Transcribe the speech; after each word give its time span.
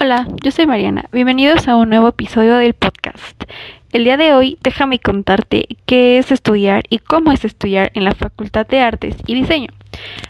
Hola, 0.00 0.28
yo 0.42 0.50
soy 0.50 0.66
Mariana. 0.66 1.06
Bienvenidos 1.12 1.66
a 1.66 1.76
un 1.76 1.88
nuevo 1.88 2.08
episodio 2.08 2.56
del 2.56 2.74
podcast. 2.74 3.44
El 3.92 4.04
día 4.04 4.16
de 4.16 4.34
hoy 4.34 4.58
déjame 4.62 4.98
contarte 4.98 5.66
qué 5.86 6.18
es 6.18 6.30
estudiar 6.30 6.84
y 6.90 6.98
cómo 6.98 7.32
es 7.32 7.44
estudiar 7.44 7.90
en 7.94 8.04
la 8.04 8.12
Facultad 8.12 8.66
de 8.66 8.80
Artes 8.80 9.16
y 9.26 9.34
Diseño. 9.34 9.70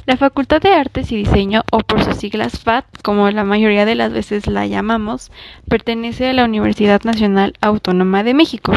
La 0.07 0.17
Facultad 0.17 0.61
de 0.61 0.73
Artes 0.73 1.11
y 1.13 1.17
Diseño, 1.17 1.63
o 1.73 1.79
por 1.79 2.05
sus 2.05 2.17
siglas 2.17 2.59
FAD, 2.59 2.85
como 3.03 3.31
la 3.31 3.45
mayoría 3.45 3.85
de 3.85 3.95
las 3.95 4.13
veces 4.13 4.47
la 4.47 4.67
llamamos, 4.67 5.33
pertenece 5.69 6.29
a 6.29 6.33
la 6.33 6.45
Universidad 6.45 7.03
Nacional 7.05 7.55
Autónoma 7.61 8.23
de 8.23 8.35
México. 8.35 8.73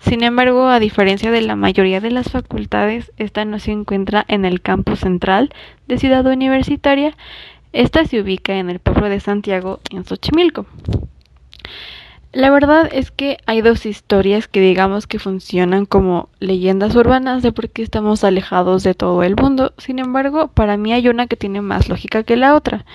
Sin 0.00 0.22
embargo, 0.22 0.68
a 0.68 0.80
diferencia 0.80 1.30
de 1.30 1.42
la 1.42 1.56
mayoría 1.56 2.00
de 2.00 2.10
las 2.10 2.30
facultades, 2.30 3.12
esta 3.16 3.44
no 3.44 3.58
se 3.58 3.72
encuentra 3.72 4.24
en 4.28 4.44
el 4.44 4.60
campus 4.60 5.00
central 5.00 5.50
de 5.86 5.98
Ciudad 5.98 6.26
Universitaria, 6.26 7.16
esta 7.72 8.04
se 8.04 8.20
ubica 8.20 8.56
en 8.56 8.70
el 8.70 8.78
pueblo 8.78 9.08
de 9.08 9.20
Santiago, 9.20 9.80
en 9.90 10.04
Xochimilco. 10.04 10.66
La 12.34 12.50
verdad 12.50 12.88
es 12.92 13.12
que 13.12 13.38
hay 13.46 13.60
dos 13.60 13.86
historias 13.86 14.48
que 14.48 14.60
digamos 14.60 15.06
que 15.06 15.20
funcionan 15.20 15.86
como 15.86 16.28
leyendas 16.40 16.96
urbanas 16.96 17.44
de 17.44 17.52
por 17.52 17.70
qué 17.70 17.84
estamos 17.84 18.24
alejados 18.24 18.82
de 18.82 18.92
todo 18.92 19.22
el 19.22 19.36
mundo. 19.36 19.72
Sin 19.78 20.00
embargo, 20.00 20.48
para 20.48 20.76
mí 20.76 20.92
hay 20.92 21.06
una 21.06 21.28
que 21.28 21.36
tiene 21.36 21.60
más 21.60 21.88
lógica 21.88 22.24
que 22.24 22.36
la 22.36 22.56
otra. 22.56 22.86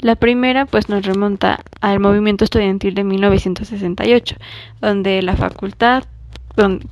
La 0.00 0.16
primera 0.16 0.66
pues 0.66 0.88
nos 0.88 1.06
remonta 1.06 1.60
al 1.80 2.00
movimiento 2.00 2.42
estudiantil 2.42 2.96
de 2.96 3.04
1968, 3.04 4.34
donde 4.80 5.22
la 5.22 5.36
facultad 5.36 6.02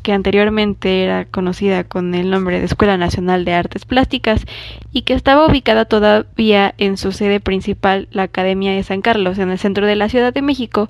que 0.02 0.12
anteriormente 0.12 1.02
era 1.02 1.24
conocida 1.24 1.82
con 1.82 2.14
el 2.14 2.30
nombre 2.30 2.60
de 2.60 2.66
Escuela 2.66 2.96
Nacional 2.96 3.44
de 3.44 3.54
Artes 3.54 3.84
Plásticas 3.84 4.44
y 4.92 5.02
que 5.02 5.14
estaba 5.14 5.44
ubicada 5.44 5.86
todavía 5.86 6.72
en 6.78 6.96
su 6.98 7.10
sede 7.10 7.40
principal, 7.40 8.06
la 8.12 8.22
Academia 8.22 8.70
de 8.70 8.84
San 8.84 9.02
Carlos, 9.02 9.38
en 9.38 9.50
el 9.50 9.58
centro 9.58 9.88
de 9.88 9.96
la 9.96 10.08
Ciudad 10.08 10.32
de 10.32 10.42
México, 10.42 10.88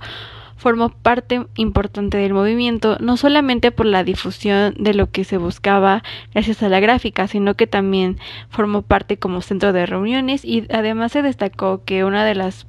formó 0.56 0.88
parte 0.88 1.46
importante 1.54 2.16
del 2.16 2.32
movimiento, 2.32 2.96
no 3.00 3.16
solamente 3.16 3.70
por 3.70 3.86
la 3.86 4.04
difusión 4.04 4.74
de 4.78 4.94
lo 4.94 5.10
que 5.10 5.24
se 5.24 5.36
buscaba 5.36 6.02
gracias 6.32 6.62
a 6.62 6.68
la 6.68 6.80
gráfica, 6.80 7.28
sino 7.28 7.54
que 7.54 7.66
también 7.66 8.18
formó 8.48 8.82
parte 8.82 9.18
como 9.18 9.42
centro 9.42 9.72
de 9.72 9.86
reuniones 9.86 10.44
y 10.44 10.66
además 10.72 11.12
se 11.12 11.22
destacó 11.22 11.84
que 11.84 12.04
una 12.04 12.24
de 12.24 12.34
las 12.34 12.66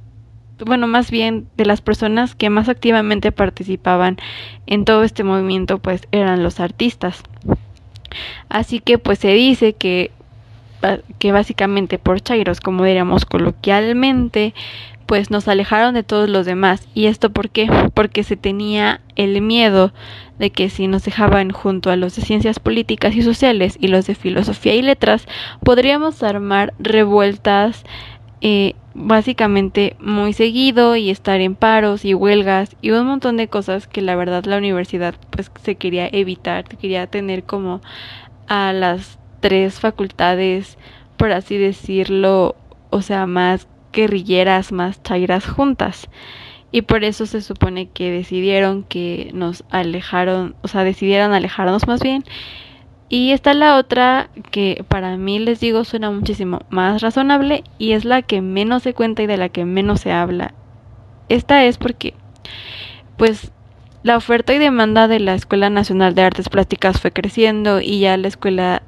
bueno, 0.64 0.88
más 0.88 1.10
bien 1.10 1.46
de 1.56 1.64
las 1.64 1.80
personas 1.80 2.34
que 2.34 2.50
más 2.50 2.68
activamente 2.68 3.32
participaban 3.32 4.16
en 4.66 4.84
todo 4.84 5.04
este 5.04 5.22
movimiento, 5.22 5.78
pues 5.78 6.08
eran 6.10 6.42
los 6.42 6.58
artistas. 6.58 7.22
Así 8.48 8.80
que 8.80 8.98
pues 8.98 9.20
se 9.20 9.28
dice 9.28 9.74
que, 9.74 10.10
que 11.18 11.32
básicamente 11.32 11.98
por 11.98 12.20
Chairos, 12.20 12.60
como 12.60 12.84
diríamos 12.84 13.24
coloquialmente, 13.24 14.54
pues 15.08 15.30
nos 15.30 15.48
alejaron 15.48 15.94
de 15.94 16.02
todos 16.02 16.28
los 16.28 16.44
demás. 16.44 16.86
¿Y 16.92 17.06
esto 17.06 17.30
por 17.30 17.48
qué? 17.48 17.66
Porque 17.94 18.22
se 18.24 18.36
tenía 18.36 19.00
el 19.16 19.40
miedo 19.40 19.94
de 20.38 20.50
que 20.50 20.68
si 20.68 20.86
nos 20.86 21.02
dejaban 21.02 21.50
junto 21.50 21.90
a 21.90 21.96
los 21.96 22.14
de 22.14 22.20
ciencias 22.20 22.60
políticas 22.60 23.14
y 23.16 23.22
sociales 23.22 23.78
y 23.80 23.88
los 23.88 24.06
de 24.06 24.14
filosofía 24.14 24.74
y 24.74 24.82
letras, 24.82 25.26
podríamos 25.64 26.22
armar 26.22 26.74
revueltas 26.78 27.84
eh, 28.42 28.74
básicamente 28.92 29.96
muy 29.98 30.34
seguido 30.34 30.94
y 30.94 31.08
estar 31.08 31.40
en 31.40 31.54
paros 31.54 32.04
y 32.04 32.12
huelgas 32.12 32.76
y 32.82 32.90
un 32.90 33.06
montón 33.06 33.38
de 33.38 33.48
cosas 33.48 33.86
que 33.86 34.02
la 34.02 34.14
verdad 34.14 34.44
la 34.44 34.58
universidad 34.58 35.14
pues 35.30 35.50
se 35.62 35.76
quería 35.76 36.06
evitar, 36.12 36.64
quería 36.64 37.06
tener 37.06 37.44
como 37.44 37.80
a 38.46 38.74
las 38.74 39.18
tres 39.40 39.80
facultades, 39.80 40.76
por 41.16 41.32
así 41.32 41.56
decirlo, 41.56 42.56
o 42.90 43.00
sea, 43.00 43.26
más 43.26 43.66
guerrilleras, 43.98 44.72
más 44.72 45.02
chairas 45.02 45.46
juntas. 45.46 46.08
Y 46.70 46.82
por 46.82 47.02
eso 47.04 47.26
se 47.26 47.40
supone 47.40 47.88
que 47.88 48.10
decidieron 48.10 48.84
que 48.84 49.30
nos 49.32 49.64
alejaron, 49.70 50.54
o 50.62 50.68
sea, 50.68 50.84
decidieron 50.84 51.32
alejarnos 51.32 51.86
más 51.86 52.00
bien 52.00 52.24
y 53.08 53.32
está 53.32 53.54
la 53.54 53.76
otra 53.76 54.28
que 54.50 54.84
para 54.86 55.16
mí 55.16 55.38
les 55.38 55.60
digo 55.60 55.84
suena 55.84 56.10
muchísimo 56.10 56.60
más 56.68 57.00
razonable 57.00 57.64
y 57.78 57.92
es 57.92 58.04
la 58.04 58.20
que 58.20 58.42
menos 58.42 58.82
se 58.82 58.92
cuenta 58.92 59.22
y 59.22 59.26
de 59.26 59.38
la 59.38 59.48
que 59.48 59.64
menos 59.64 60.00
se 60.00 60.12
habla. 60.12 60.52
Esta 61.30 61.64
es 61.64 61.78
porque 61.78 62.14
pues 63.16 63.50
la 64.02 64.16
oferta 64.16 64.54
y 64.54 64.58
demanda 64.58 65.08
de 65.08 65.20
la 65.20 65.34
Escuela 65.34 65.70
Nacional 65.70 66.14
de 66.14 66.22
Artes 66.22 66.50
Plásticas 66.50 67.00
fue 67.00 67.10
creciendo 67.10 67.80
y 67.80 68.00
ya 68.00 68.16
la 68.18 68.28
escuela, 68.28 68.82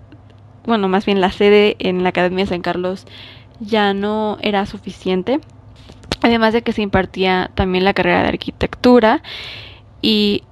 bueno, 0.67 0.87
más 0.89 1.07
bien 1.07 1.21
la 1.21 1.33
sede 1.33 1.77
en 1.79 2.03
la 2.03 2.11
Academia 2.11 2.45
de 2.45 2.51
San 2.51 2.61
Carlos 2.61 3.07
ya 3.61 3.95
no 3.95 4.39
era 4.41 4.67
suficiente. 4.67 5.41
Además 6.23 6.53
de 6.53 6.63
que 6.63 6.73
se 6.73 6.83
impartía 6.83 7.51
también 7.55 7.85
la 7.85 7.95
carrera 7.95 8.23
de 8.23 8.29
arquitectura 8.29 9.23
y 10.03 10.43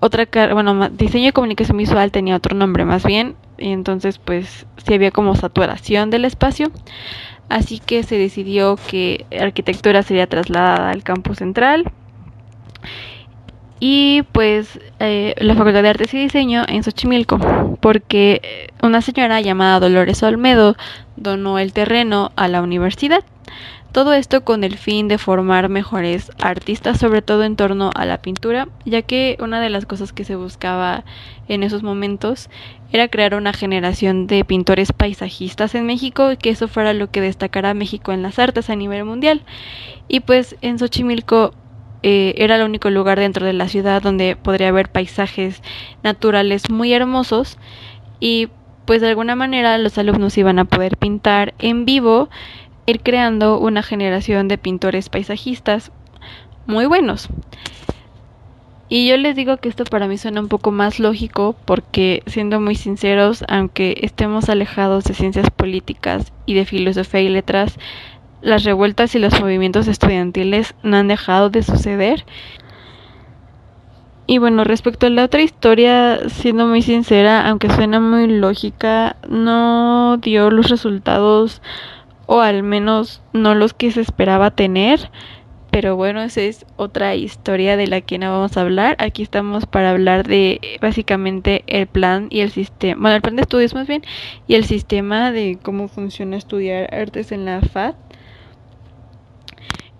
otra 0.00 0.26
bueno, 0.52 0.88
diseño 0.88 1.28
y 1.28 1.32
comunicación 1.32 1.76
visual 1.76 2.10
tenía 2.10 2.34
otro 2.34 2.56
nombre 2.56 2.84
más 2.84 3.04
bien, 3.04 3.36
y 3.56 3.70
entonces 3.70 4.18
pues 4.18 4.66
sí 4.84 4.94
había 4.94 5.12
como 5.12 5.36
saturación 5.36 6.10
del 6.10 6.24
espacio, 6.24 6.72
así 7.48 7.78
que 7.78 8.02
se 8.02 8.18
decidió 8.18 8.76
que 8.88 9.26
arquitectura 9.40 10.02
sería 10.02 10.26
trasladada 10.26 10.90
al 10.90 11.04
campus 11.04 11.38
central 11.38 11.84
y 13.84 14.22
pues 14.30 14.78
eh, 15.00 15.34
la 15.38 15.56
Facultad 15.56 15.82
de 15.82 15.88
Artes 15.88 16.14
y 16.14 16.18
Diseño 16.20 16.62
en 16.68 16.84
Xochimilco, 16.84 17.40
porque 17.80 18.70
una 18.80 19.02
señora 19.02 19.40
llamada 19.40 19.80
Dolores 19.80 20.22
Olmedo 20.22 20.76
donó 21.16 21.58
el 21.58 21.72
terreno 21.72 22.30
a 22.36 22.46
la 22.46 22.62
universidad. 22.62 23.24
Todo 23.90 24.12
esto 24.12 24.44
con 24.44 24.62
el 24.62 24.78
fin 24.78 25.08
de 25.08 25.18
formar 25.18 25.68
mejores 25.68 26.30
artistas, 26.40 27.00
sobre 27.00 27.22
todo 27.22 27.42
en 27.42 27.56
torno 27.56 27.90
a 27.96 28.04
la 28.06 28.22
pintura, 28.22 28.68
ya 28.84 29.02
que 29.02 29.36
una 29.40 29.60
de 29.60 29.70
las 29.70 29.84
cosas 29.84 30.12
que 30.12 30.24
se 30.24 30.36
buscaba 30.36 31.02
en 31.48 31.64
esos 31.64 31.82
momentos 31.82 32.50
era 32.92 33.08
crear 33.08 33.34
una 33.34 33.52
generación 33.52 34.28
de 34.28 34.44
pintores 34.44 34.92
paisajistas 34.92 35.74
en 35.74 35.86
México 35.86 36.30
y 36.30 36.36
que 36.36 36.50
eso 36.50 36.68
fuera 36.68 36.92
lo 36.92 37.10
que 37.10 37.20
destacara 37.20 37.70
a 37.70 37.74
México 37.74 38.12
en 38.12 38.22
las 38.22 38.38
artes 38.38 38.70
a 38.70 38.76
nivel 38.76 39.04
mundial. 39.04 39.42
Y 40.06 40.20
pues 40.20 40.54
en 40.60 40.78
Xochimilco 40.78 41.52
eh, 42.02 42.34
era 42.36 42.56
el 42.56 42.62
único 42.62 42.90
lugar 42.90 43.18
dentro 43.18 43.46
de 43.46 43.52
la 43.52 43.68
ciudad 43.68 44.02
donde 44.02 44.36
podría 44.36 44.68
haber 44.68 44.90
paisajes 44.90 45.62
naturales 46.02 46.70
muy 46.70 46.92
hermosos 46.92 47.58
y 48.20 48.48
pues 48.84 49.00
de 49.00 49.08
alguna 49.08 49.36
manera 49.36 49.78
los 49.78 49.96
alumnos 49.98 50.36
iban 50.36 50.58
a 50.58 50.64
poder 50.64 50.96
pintar 50.96 51.54
en 51.58 51.84
vivo 51.84 52.28
ir 52.86 53.00
creando 53.00 53.58
una 53.58 53.82
generación 53.82 54.48
de 54.48 54.58
pintores 54.58 55.08
paisajistas 55.08 55.92
muy 56.66 56.86
buenos. 56.86 57.28
Y 58.88 59.08
yo 59.08 59.16
les 59.16 59.34
digo 59.34 59.56
que 59.56 59.70
esto 59.70 59.84
para 59.84 60.06
mí 60.06 60.18
suena 60.18 60.40
un 60.40 60.48
poco 60.48 60.70
más 60.70 60.98
lógico 60.98 61.56
porque, 61.64 62.22
siendo 62.26 62.60
muy 62.60 62.74
sinceros, 62.74 63.42
aunque 63.48 63.96
estemos 64.02 64.50
alejados 64.50 65.04
de 65.04 65.14
ciencias 65.14 65.50
políticas 65.50 66.30
y 66.44 66.52
de 66.52 66.66
filosofía 66.66 67.22
y 67.22 67.30
letras, 67.30 67.78
las 68.42 68.64
revueltas 68.64 69.14
y 69.14 69.18
los 69.18 69.40
movimientos 69.40 69.88
estudiantiles 69.88 70.74
no 70.82 70.98
han 70.98 71.08
dejado 71.08 71.48
de 71.48 71.62
suceder. 71.62 72.24
Y 74.26 74.38
bueno, 74.38 74.64
respecto 74.64 75.06
a 75.06 75.10
la 75.10 75.24
otra 75.24 75.42
historia, 75.42 76.28
siendo 76.28 76.66
muy 76.66 76.82
sincera, 76.82 77.48
aunque 77.48 77.70
suena 77.70 78.00
muy 78.00 78.28
lógica, 78.28 79.16
no 79.28 80.16
dio 80.18 80.50
los 80.50 80.68
resultados 80.68 81.62
o 82.26 82.40
al 82.40 82.62
menos 82.62 83.20
no 83.32 83.54
los 83.54 83.74
que 83.74 83.90
se 83.90 84.00
esperaba 84.00 84.50
tener. 84.50 85.10
Pero 85.70 85.96
bueno, 85.96 86.20
esa 86.20 86.42
es 86.42 86.66
otra 86.76 87.14
historia 87.14 87.78
de 87.78 87.86
la 87.86 88.02
que 88.02 88.18
no 88.18 88.30
vamos 88.30 88.56
a 88.56 88.60
hablar. 88.60 88.94
Aquí 88.98 89.22
estamos 89.22 89.66
para 89.66 89.90
hablar 89.90 90.26
de 90.26 90.60
básicamente 90.82 91.64
el 91.66 91.86
plan 91.86 92.28
y 92.30 92.40
el 92.40 92.50
sistema, 92.50 93.00
bueno, 93.00 93.16
el 93.16 93.22
plan 93.22 93.36
de 93.36 93.42
estudios 93.42 93.74
más 93.74 93.86
bien, 93.86 94.02
y 94.46 94.54
el 94.54 94.64
sistema 94.64 95.32
de 95.32 95.58
cómo 95.62 95.88
funciona 95.88 96.36
estudiar 96.36 96.94
artes 96.94 97.32
en 97.32 97.46
la 97.46 97.60
FAD. 97.62 97.94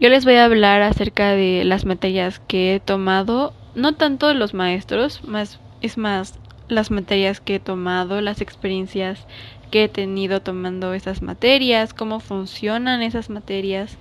Yo 0.03 0.09
les 0.09 0.25
voy 0.25 0.35
a 0.35 0.47
hablar 0.47 0.83
acerca 0.83 1.31
de 1.31 1.63
las 1.65 1.85
materias 1.85 2.41
que 2.41 2.75
he 2.75 2.81
tomado, 2.81 3.55
no 3.77 3.95
tanto 3.95 4.27
de 4.27 4.35
los 4.35 4.53
maestros, 4.53 5.23
más 5.23 5.61
es 5.81 5.97
más 5.97 6.41
las 6.67 6.91
materias 6.91 7.41
que 7.41 7.55
he 7.55 7.61
tomado, 7.61 8.21
las 8.21 8.41
experiencias 8.41 9.29
que 9.71 9.85
he 9.85 9.89
tenido 9.89 10.43
tomando 10.43 10.93
esas 10.93 11.23
materias, 11.23 11.95
cómo 11.95 12.19
funcionan 12.19 13.01
esas 13.01 13.31
materias 13.31 13.97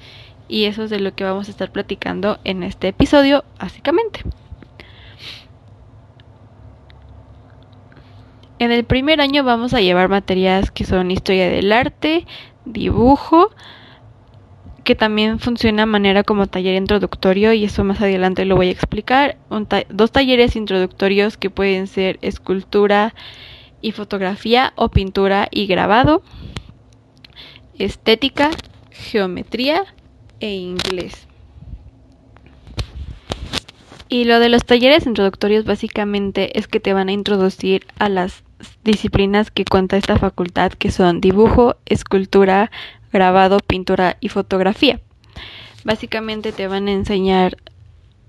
y 0.48 0.64
eso 0.64 0.86
es 0.86 0.90
de 0.90 1.00
lo 1.00 1.14
que 1.14 1.24
vamos 1.24 1.50
a 1.50 1.52
estar 1.52 1.72
platicando 1.72 2.40
en 2.46 2.64
este 2.64 2.88
episodio, 2.88 3.46
básicamente. 3.60 4.22
En 8.58 8.72
el 8.72 8.86
primer 8.86 9.22
año 9.22 9.44
vamos 9.44 9.76
a 9.76 9.82
llevar 9.82 10.10
materias 10.10 10.72
que 10.72 10.84
son 10.84 11.12
historia 11.12 11.48
del 11.48 11.72
arte, 11.72 12.26
dibujo, 12.66 13.52
que 14.92 14.96
también 14.96 15.40
funciona 15.40 15.84
de 15.84 15.86
manera 15.86 16.26
como 16.26 16.48
taller 16.48 16.76
introductorio 16.76 17.54
y 17.54 17.64
eso 17.64 17.86
más 17.86 18.02
adelante 18.02 18.44
lo 18.44 18.58
voy 18.58 18.68
a 18.68 18.72
explicar. 18.72 19.38
dos 19.88 20.12
talleres 20.12 20.58
introductorios 20.58 21.38
que 21.38 21.50
pueden 21.50 21.88
ser 21.88 22.20
escultura, 22.22 23.14
y 23.82 23.94
fotografía 23.94 24.74
o 24.76 24.90
pintura 24.90 25.48
y 25.50 25.66
grabado. 25.66 26.24
estética, 27.80 28.50
geometría 28.92 29.86
e 30.42 30.56
inglés. 30.56 31.26
Y 34.10 34.26
lo 34.26 34.42
de 34.42 34.50
los 34.50 34.66
talleres 34.66 35.06
introductorios 35.06 35.64
básicamente 35.64 36.60
es 36.60 36.68
que 36.68 36.82
te 36.82 36.92
van 36.92 37.08
a 37.08 37.14
introducir 37.14 37.88
a 37.98 38.10
las 38.10 38.44
disciplinas 38.84 39.52
que 39.52 39.64
cuenta 39.64 39.96
esta 39.96 40.20
facultad, 40.20 40.74
que 40.74 40.92
son 40.92 41.22
dibujo, 41.22 41.78
escultura, 41.86 42.72
grabado, 43.12 43.60
pintura 43.60 44.18
y 44.20 44.30
fotografía. 44.30 45.00
Básicamente 45.84 46.52
te 46.52 46.68
van 46.68 46.88
a 46.88 46.92
enseñar 46.92 47.58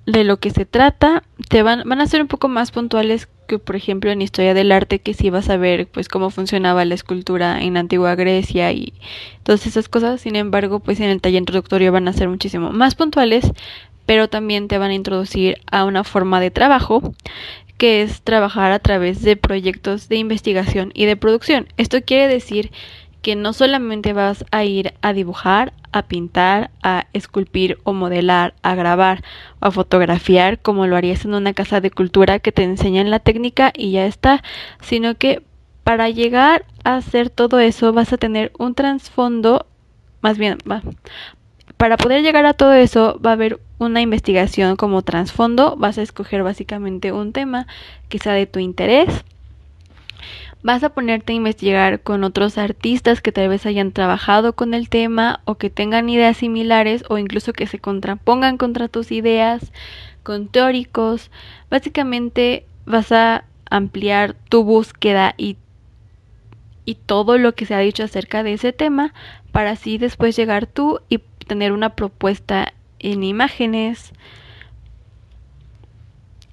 de 0.07 0.25
lo 0.25 0.39
que 0.39 0.51
se 0.51 0.67
trata, 0.67 1.23
te 1.49 1.63
van, 1.63 1.83
van 1.87 2.01
a 2.01 2.07
ser 2.07 2.23
un 2.23 2.29
poco 2.29 2.49
más 2.49 2.73
puntuales 2.73 3.29
que 3.47 3.59
por 3.59 3.77
ejemplo 3.77 4.11
en 4.11 4.23
historia 4.23 4.55
del 4.55 4.73
arte 4.73 4.99
que 4.99 5.15
si 5.15 5.31
vas 5.31 5.49
a 5.51 5.57
ver 5.57 5.87
pues 5.87 6.09
cómo 6.09 6.31
funcionaba 6.31 6.85
la 6.85 6.95
escultura 6.95 7.61
en 7.63 7.75
la 7.75 7.81
antigua 7.81 8.15
Grecia 8.15 8.73
y 8.73 8.95
todas 9.43 9.67
esas 9.67 9.89
cosas, 9.89 10.21
sin 10.21 10.37
embargo 10.37 10.81
pues 10.81 11.01
en 11.01 11.11
el 11.11 11.21
taller 11.21 11.39
introductorio 11.39 11.93
van 11.93 12.09
a 12.09 12.13
ser 12.13 12.29
muchísimo 12.29 12.71
más 12.73 12.95
puntuales, 12.95 13.51
pero 14.07 14.29
también 14.29 14.69
te 14.69 14.79
van 14.79 14.91
a 14.91 14.95
introducir 14.95 15.59
a 15.71 15.85
una 15.85 16.03
forma 16.03 16.41
de 16.41 16.51
trabajo 16.51 17.15
que 17.79 18.03
es 18.03 18.23
trabajar 18.23 18.73
a 18.73 18.79
través 18.79 19.23
de 19.23 19.37
proyectos 19.37 20.09
de 20.09 20.17
investigación 20.17 20.93
y 20.95 21.05
de 21.07 21.17
producción. 21.17 21.67
Esto 21.77 22.01
quiere 22.03 22.29
decir 22.29 22.71
que 23.23 23.37
no 23.37 23.53
solamente 23.53 24.13
vas 24.13 24.45
a 24.51 24.65
ir 24.65 24.95
a 25.01 25.13
dibujar, 25.13 25.73
a 25.93 26.03
pintar, 26.03 26.71
a 26.83 27.07
esculpir 27.13 27.79
o 27.85 27.93
modelar, 27.93 28.55
a 28.63 28.75
grabar 28.75 29.23
o 29.61 29.67
a 29.67 29.71
fotografiar 29.71 30.59
como 30.59 30.87
lo 30.87 30.97
harías 30.97 31.25
en 31.25 31.35
una 31.35 31.55
casa 31.55 31.81
de 31.81 31.91
cultura 31.91 32.41
que 32.41 32.53
te 32.53 32.65
enseñan 32.65 33.11
la 33.11 33.21
técnica 33.21 33.73
y 33.77 33.93
ya 33.93 34.07
está, 34.07 34.43
sino 34.81 35.15
que 35.15 35.43
para 35.85 36.09
llegar 36.11 36.65
a 36.85 36.97
hacer 36.97 37.31
todo 37.31 37.61
eso 37.61 37.93
vas 37.93 38.13
a 38.13 38.19
tener 38.19 38.53
un 38.59 38.75
trasfondo, 38.75 39.67
más 40.21 40.39
bien, 40.39 40.59
para 41.77 41.97
poder 41.97 42.23
llegar 42.23 42.47
a 42.47 42.55
todo 42.55 42.75
eso 42.75 43.21
va 43.25 43.31
a 43.31 43.35
haber 43.35 43.61
una 43.79 44.01
investigación 44.01 44.77
como 44.77 45.03
trasfondo, 45.03 45.77
vas 45.77 45.99
a 45.99 46.03
escoger 46.03 46.43
básicamente 46.43 47.13
un 47.13 47.33
tema 47.33 47.67
sea 48.23 48.35
de 48.35 48.47
tu 48.47 48.59
interés. 48.59 49.25
Vas 50.65 50.85
a 50.85 50.91
ponerte 50.91 51.33
a 51.33 51.37
investigar 51.37 52.03
con 52.03 52.23
otros 52.23 52.57
artistas 52.57 53.21
que 53.21 53.33
tal 53.33 53.49
vez 53.49 53.67
hayan 53.67 53.91
trabajado 53.91 54.53
con 54.53 54.75
el 54.75 54.89
tema 54.89 55.41
o 55.45 55.57
que 55.57 55.71
tengan 55.71 56.09
ideas 56.09 56.37
similares 56.37 57.05
o 57.09 57.19
incluso 57.19 57.53
que 57.53 57.67
se 57.67 57.81
contrapongan 57.81 58.59
contra 58.59 58.87
tus 58.87 59.11
ideas, 59.11 59.73
con 60.23 60.47
teóricos. 60.47 61.33
Básicamente 61.69 62.65
vas 62.87 63.11
a 63.11 63.45
ampliar 63.71 64.37
tu 64.49 64.63
búsqueda 64.63 65.35
y, 65.37 65.57
y 66.85 66.95
todo 66.95 67.39
lo 67.39 67.57
que 67.57 67.67
se 67.67 67.75
ha 67.75 67.81
dicho 67.81 68.05
acerca 68.05 68.45
de 68.45 68.53
ese 68.53 68.73
tema 68.73 69.13
para 69.51 69.73
así 69.73 69.99
después 69.99 70.37
llegar 70.37 70.67
tú 70.67 71.01
y 71.09 71.19
tener 71.49 71.73
una 71.73 71.97
propuesta 71.97 72.73
en 73.01 73.25
imágenes 73.25 74.13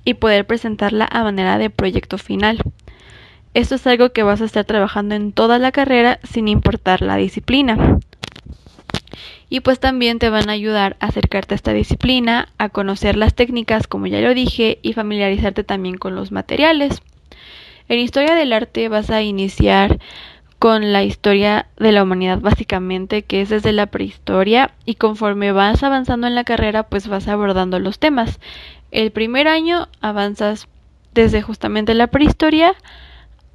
y 0.03 0.15
poder 0.15 0.47
presentarla 0.47 1.07
a 1.11 1.23
manera 1.23 1.59
de 1.59 1.69
proyecto 1.69 2.17
final. 2.17 2.63
Esto 3.53 3.75
es 3.75 3.87
algo 3.87 4.11
que 4.11 4.23
vas 4.23 4.41
a 4.41 4.45
estar 4.45 4.65
trabajando 4.65 5.15
en 5.15 5.31
toda 5.31 5.57
la 5.57 5.71
carrera 5.71 6.19
sin 6.23 6.47
importar 6.47 7.01
la 7.01 7.15
disciplina. 7.15 7.99
Y 9.49 9.61
pues 9.61 9.79
también 9.79 10.19
te 10.19 10.29
van 10.29 10.49
a 10.49 10.53
ayudar 10.53 10.95
a 10.99 11.07
acercarte 11.07 11.55
a 11.55 11.57
esta 11.57 11.73
disciplina, 11.73 12.49
a 12.59 12.69
conocer 12.69 13.15
las 13.15 13.33
técnicas, 13.33 13.87
como 13.87 14.05
ya 14.05 14.21
lo 14.21 14.35
dije, 14.35 14.77
y 14.83 14.93
familiarizarte 14.93 15.63
también 15.63 15.97
con 15.97 16.15
los 16.15 16.31
materiales. 16.31 17.01
En 17.87 17.97
historia 17.97 18.35
del 18.35 18.53
arte 18.53 18.87
vas 18.87 19.09
a 19.09 19.23
iniciar 19.23 19.97
con 20.59 20.93
la 20.93 21.03
historia 21.03 21.65
de 21.77 21.91
la 21.91 22.03
humanidad 22.03 22.39
básicamente, 22.39 23.23
que 23.23 23.41
es 23.41 23.49
desde 23.49 23.71
la 23.71 23.87
prehistoria 23.87 24.71
y 24.85 24.95
conforme 24.95 25.53
vas 25.53 25.81
avanzando 25.81 26.27
en 26.27 26.35
la 26.35 26.43
carrera 26.43 26.83
pues 26.83 27.07
vas 27.07 27.27
abordando 27.27 27.79
los 27.79 27.97
temas. 27.97 28.39
El 28.91 29.11
primer 29.11 29.47
año 29.47 29.87
avanzas 30.01 30.67
desde 31.13 31.41
justamente 31.41 31.95
la 31.95 32.07
prehistoria 32.07 32.75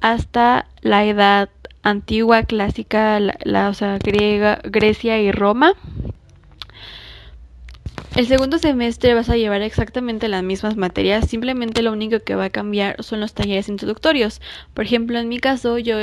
hasta 0.05 0.67
la 0.81 1.03
edad 1.03 1.49
antigua, 1.81 2.43
clásica, 2.43 3.19
la, 3.19 3.69
o 3.69 3.73
sea, 3.73 3.97
Grecia 3.97 5.19
y 5.19 5.31
Roma. 5.31 5.73
El 8.15 8.27
segundo 8.27 8.59
semestre 8.59 9.15
vas 9.15 9.31
a 9.31 9.35
llevar 9.35 9.63
exactamente 9.63 10.27
las 10.27 10.43
mismas 10.43 10.77
materias, 10.77 11.27
simplemente 11.27 11.81
lo 11.81 11.91
único 11.91 12.19
que 12.19 12.35
va 12.35 12.45
a 12.45 12.49
cambiar 12.51 13.03
son 13.03 13.19
los 13.19 13.33
talleres 13.33 13.67
introductorios. 13.67 14.41
Por 14.75 14.85
ejemplo, 14.85 15.17
en 15.17 15.27
mi 15.27 15.39
caso 15.39 15.79
yo 15.79 15.97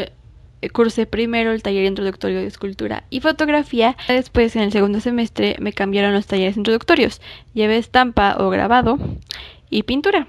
cursé 0.72 1.06
primero 1.06 1.52
el 1.52 1.62
taller 1.62 1.84
introductorio 1.84 2.40
de 2.40 2.48
escultura 2.48 3.04
y 3.08 3.20
fotografía. 3.20 3.96
Después, 4.08 4.56
en 4.56 4.62
el 4.62 4.72
segundo 4.72 4.98
semestre, 4.98 5.54
me 5.60 5.72
cambiaron 5.72 6.12
los 6.12 6.26
talleres 6.26 6.56
introductorios. 6.56 7.20
Llevé 7.54 7.78
estampa 7.78 8.34
o 8.40 8.50
grabado 8.50 8.98
y 9.70 9.84
pintura. 9.84 10.26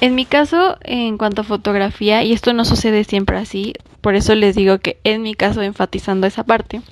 En 0.00 0.14
mi 0.14 0.26
caso, 0.26 0.76
en 0.82 1.16
cuanto 1.16 1.40
a 1.40 1.44
fotografía, 1.44 2.22
y 2.22 2.32
esto 2.32 2.52
no 2.52 2.64
sucede 2.64 3.04
siempre 3.04 3.38
así, 3.38 3.74
por 4.00 4.14
eso 4.16 4.34
les 4.34 4.54
digo 4.54 4.78
que 4.78 4.98
en 5.04 5.22
mi 5.22 5.34
caso, 5.34 5.62
enfatizando 5.62 6.26
esa 6.26 6.44
parte, 6.44 6.82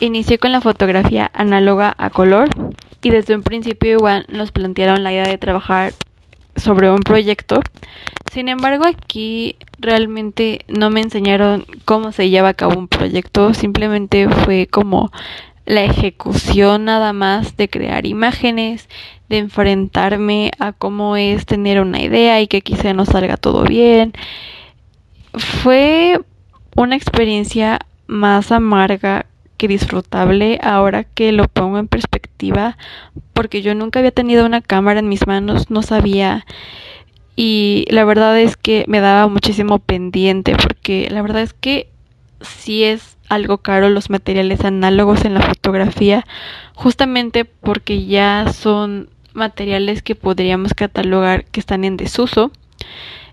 inicié 0.00 0.38
con 0.38 0.52
la 0.52 0.60
fotografía 0.60 1.30
análoga 1.32 1.94
a 1.96 2.10
color 2.10 2.48
y 3.02 3.10
desde 3.10 3.34
un 3.34 3.42
principio 3.42 3.92
igual 3.92 4.26
nos 4.28 4.52
plantearon 4.52 5.02
la 5.02 5.12
idea 5.12 5.24
de 5.24 5.38
trabajar 5.38 5.92
sobre 6.56 6.90
un 6.90 7.00
proyecto. 7.00 7.60
Sin 8.32 8.48
embargo, 8.48 8.84
aquí 8.86 9.56
realmente 9.78 10.64
no 10.68 10.90
me 10.90 11.00
enseñaron 11.00 11.64
cómo 11.84 12.12
se 12.12 12.28
lleva 12.28 12.50
a 12.50 12.54
cabo 12.54 12.78
un 12.78 12.88
proyecto, 12.88 13.54
simplemente 13.54 14.28
fue 14.28 14.66
como 14.66 15.10
la 15.70 15.84
ejecución 15.84 16.86
nada 16.86 17.12
más 17.12 17.56
de 17.56 17.68
crear 17.68 18.04
imágenes, 18.04 18.88
de 19.28 19.38
enfrentarme 19.38 20.50
a 20.58 20.72
cómo 20.72 21.16
es 21.16 21.46
tener 21.46 21.80
una 21.80 22.02
idea 22.02 22.40
y 22.40 22.48
que 22.48 22.60
quizá 22.60 22.92
no 22.92 23.04
salga 23.04 23.36
todo 23.36 23.62
bien. 23.62 24.12
Fue 25.32 26.18
una 26.74 26.96
experiencia 26.96 27.78
más 28.08 28.50
amarga 28.50 29.26
que 29.58 29.68
disfrutable 29.68 30.58
ahora 30.60 31.04
que 31.04 31.30
lo 31.30 31.46
pongo 31.46 31.78
en 31.78 31.86
perspectiva 31.86 32.76
porque 33.32 33.62
yo 33.62 33.76
nunca 33.76 34.00
había 34.00 34.10
tenido 34.10 34.44
una 34.46 34.62
cámara 34.62 34.98
en 34.98 35.08
mis 35.08 35.28
manos, 35.28 35.70
no 35.70 35.82
sabía 35.82 36.46
y 37.36 37.84
la 37.90 38.04
verdad 38.04 38.40
es 38.40 38.56
que 38.56 38.84
me 38.88 38.98
daba 38.98 39.28
muchísimo 39.28 39.78
pendiente 39.78 40.56
porque 40.60 41.06
la 41.12 41.22
verdad 41.22 41.42
es 41.42 41.52
que 41.52 41.90
sí 42.40 42.84
es 42.84 43.16
algo 43.28 43.58
caro 43.58 43.88
los 43.88 44.10
materiales 44.10 44.64
análogos 44.64 45.24
en 45.24 45.34
la 45.34 45.42
fotografía 45.42 46.26
justamente 46.74 47.44
porque 47.44 48.06
ya 48.06 48.52
son 48.52 49.08
materiales 49.32 50.02
que 50.02 50.14
podríamos 50.14 50.74
catalogar 50.74 51.44
que 51.44 51.60
están 51.60 51.84
en 51.84 51.96
desuso 51.96 52.50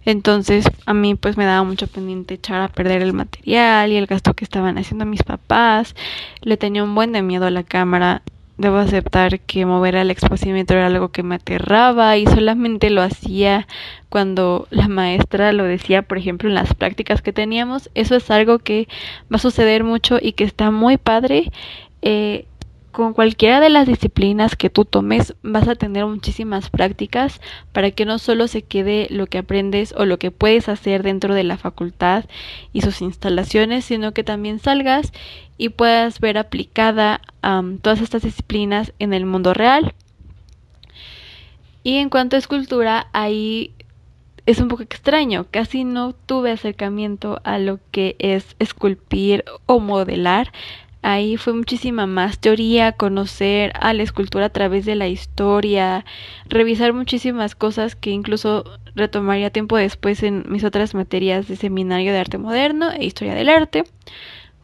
entonces 0.08 0.65
a 0.86 0.93
mí 0.93 1.15
pues 1.15 1.36
me 1.36 1.43
daba 1.43 1.65
mucho 1.65 1.86
pendiente 1.86 2.36
echar 2.36 2.62
a 2.62 2.70
perder 2.70 3.01
el 3.01 3.12
material 3.12 3.91
y 3.91 3.98
el 3.98 4.05
gasto 4.05 4.34
que 4.36 4.46
estaban 4.46 4.77
haciendo 4.77 5.05
mis 5.05 5.22
papás. 5.22 5.96
Le 6.41 6.55
tenía 6.55 6.86
un 6.86 6.96
buen 6.96 7.12
de 7.12 7.22
miedo 7.22 7.46
a 7.46 7.51
la 7.51 7.63
cámara. 7.63 8.22
Debo 8.58 8.78
aceptar 8.78 9.40
que 9.42 9.68
mover 9.68 9.98
al 9.98 10.10
exposímetro 10.10 10.78
era 10.78 10.88
algo 10.88 11.10
que 11.10 11.22
me 11.22 11.36
aterraba 11.36 12.18
y 12.18 12.26
solamente 12.26 12.90
lo 12.90 13.04
hacía 13.04 13.68
cuando 14.10 14.68
la 14.72 14.88
maestra 14.88 15.54
lo 15.54 15.64
decía, 15.64 16.02
por 16.02 16.18
ejemplo, 16.18 16.50
en 16.50 16.56
las 16.56 16.74
prácticas 16.74 17.22
que 17.22 17.34
teníamos. 17.34 17.92
Eso 17.94 18.16
es 18.16 18.32
algo 18.32 18.58
que 18.58 18.88
va 19.32 19.36
a 19.36 19.40
suceder 19.40 19.84
mucho 19.84 20.18
y 20.20 20.32
que 20.32 20.44
está 20.44 20.72
muy 20.72 20.98
padre. 20.98 21.52
Eh, 22.02 22.46
con 22.98 23.14
cualquiera 23.14 23.60
de 23.60 23.70
las 23.70 23.86
disciplinas 23.86 24.56
que 24.56 24.72
tú 24.72 24.84
tomes 24.84 25.36
vas 25.44 25.68
a 25.68 25.76
tener 25.76 26.08
muchísimas 26.08 26.72
prácticas 26.72 27.42
para 27.72 27.92
que 27.92 28.06
no 28.06 28.18
solo 28.18 28.48
se 28.48 28.64
quede 28.64 29.06
lo 29.12 29.28
que 29.28 29.38
aprendes 29.38 29.94
o 29.96 30.06
lo 30.06 30.18
que 30.18 30.32
puedes 30.32 30.68
hacer 30.68 31.04
dentro 31.04 31.36
de 31.36 31.44
la 31.44 31.58
facultad 31.58 32.26
y 32.74 32.82
sus 32.82 33.04
instalaciones, 33.04 33.86
sino 33.86 34.14
que 34.14 34.24
también 34.24 34.58
salgas 34.58 35.14
y 35.58 35.70
puedas 35.70 36.20
ver 36.20 36.38
aplicada 36.38 37.22
todas 37.82 38.02
estas 38.02 38.24
disciplinas 38.24 38.94
en 39.00 39.14
el 39.14 39.26
mundo 39.26 39.54
real. 39.54 39.94
Y 41.84 41.98
en 41.98 42.10
cuanto 42.10 42.36
a 42.36 42.40
escultura, 42.40 43.08
ahí 43.14 43.74
es 44.46 44.60
un 44.60 44.68
poco 44.68 44.84
extraño, 44.84 45.48
casi 45.52 45.84
no 45.84 46.14
tuve 46.14 46.52
acercamiento 46.52 47.42
a 47.44 47.60
lo 47.60 47.80
que 47.92 48.16
es 48.20 48.56
esculpir 48.60 49.44
o 49.66 49.80
modelar, 49.80 50.52
Ahí 51.04 51.38
fue 51.38 51.54
muchísima 51.54 52.06
más 52.06 52.40
teoría, 52.40 52.92
conocer 52.92 53.72
a 53.80 53.94
la 53.94 54.04
escultura 54.04 54.48
a 54.48 54.50
través 54.50 54.86
de 54.86 54.96
la 54.96 55.08
historia, 55.08 56.04
revisar 56.50 56.92
muchísimas 56.92 57.56
cosas 57.56 57.96
que 57.96 58.10
incluso 58.10 58.66
retomaría 58.96 59.52
tiempo 59.52 59.78
después 59.78 60.24
en 60.24 60.44
mis 60.50 60.64
otras 60.64 60.96
materias 60.96 61.48
de 61.48 61.56
seminario 61.56 62.12
de 62.12 62.20
arte 62.20 62.38
moderno 62.38 62.92
e 62.92 63.06
historia 63.06 63.36
del 63.36 63.48
arte, 63.48 63.84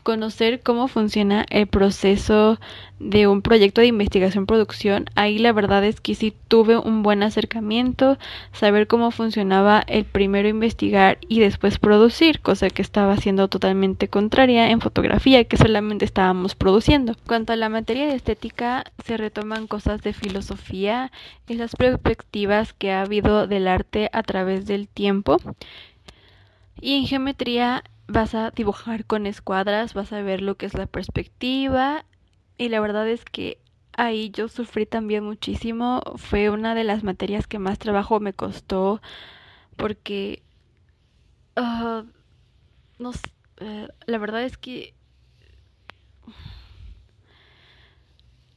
conocer 0.03 0.61
cómo 0.61 0.87
funciona 0.87 1.45
el 1.49 1.67
proceso 1.67 2.59
de 2.99 3.27
un 3.27 3.41
proyecto 3.41 3.81
de 3.81 3.87
investigación 3.87 4.45
producción. 4.45 5.05
Ahí 5.15 5.39
la 5.39 5.51
verdad 5.51 5.83
es 5.83 5.99
que 5.99 6.15
sí 6.15 6.33
tuve 6.47 6.77
un 6.77 7.03
buen 7.03 7.23
acercamiento, 7.23 8.17
saber 8.51 8.87
cómo 8.87 9.11
funcionaba 9.11 9.83
el 9.87 10.05
primero 10.05 10.47
investigar 10.47 11.17
y 11.27 11.39
después 11.39 11.79
producir, 11.79 12.41
cosa 12.41 12.69
que 12.69 12.81
estaba 12.81 13.17
siendo 13.17 13.47
totalmente 13.47 14.07
contraria 14.07 14.69
en 14.69 14.81
fotografía, 14.81 15.43
que 15.45 15.57
solamente 15.57 16.05
estábamos 16.05 16.55
produciendo. 16.55 17.15
Cuanto 17.25 17.53
a 17.53 17.55
la 17.55 17.69
materia 17.69 18.05
de 18.05 18.15
estética, 18.15 18.83
se 19.03 19.17
retoman 19.17 19.67
cosas 19.67 20.01
de 20.01 20.13
filosofía, 20.13 21.11
esas 21.47 21.75
perspectivas 21.75 22.73
que 22.73 22.91
ha 22.91 23.01
habido 23.01 23.47
del 23.47 23.67
arte 23.67 24.09
a 24.13 24.23
través 24.23 24.65
del 24.65 24.87
tiempo. 24.87 25.37
Y 26.79 26.97
en 26.97 27.07
geometría 27.07 27.83
vas 28.13 28.35
a 28.35 28.51
dibujar 28.51 29.05
con 29.05 29.25
escuadras, 29.25 29.93
vas 29.93 30.13
a 30.13 30.21
ver 30.21 30.41
lo 30.41 30.55
que 30.55 30.67
es 30.67 30.75
la 30.75 30.85
perspectiva. 30.85 32.05
Y 32.57 32.69
la 32.69 32.79
verdad 32.79 33.09
es 33.09 33.25
que 33.25 33.59
ahí 33.97 34.29
yo 34.29 34.47
sufrí 34.47 34.85
también 34.85 35.23
muchísimo, 35.23 36.01
fue 36.15 36.49
una 36.49 36.75
de 36.75 36.83
las 36.83 37.03
materias 37.03 37.47
que 37.47 37.59
más 37.59 37.79
trabajo 37.79 38.19
me 38.19 38.33
costó 38.33 39.01
porque 39.75 40.43
uh, 41.57 42.03
no, 42.99 43.09
uh, 43.09 43.87
la 44.05 44.17
verdad 44.17 44.43
es 44.43 44.57
que 44.57 44.93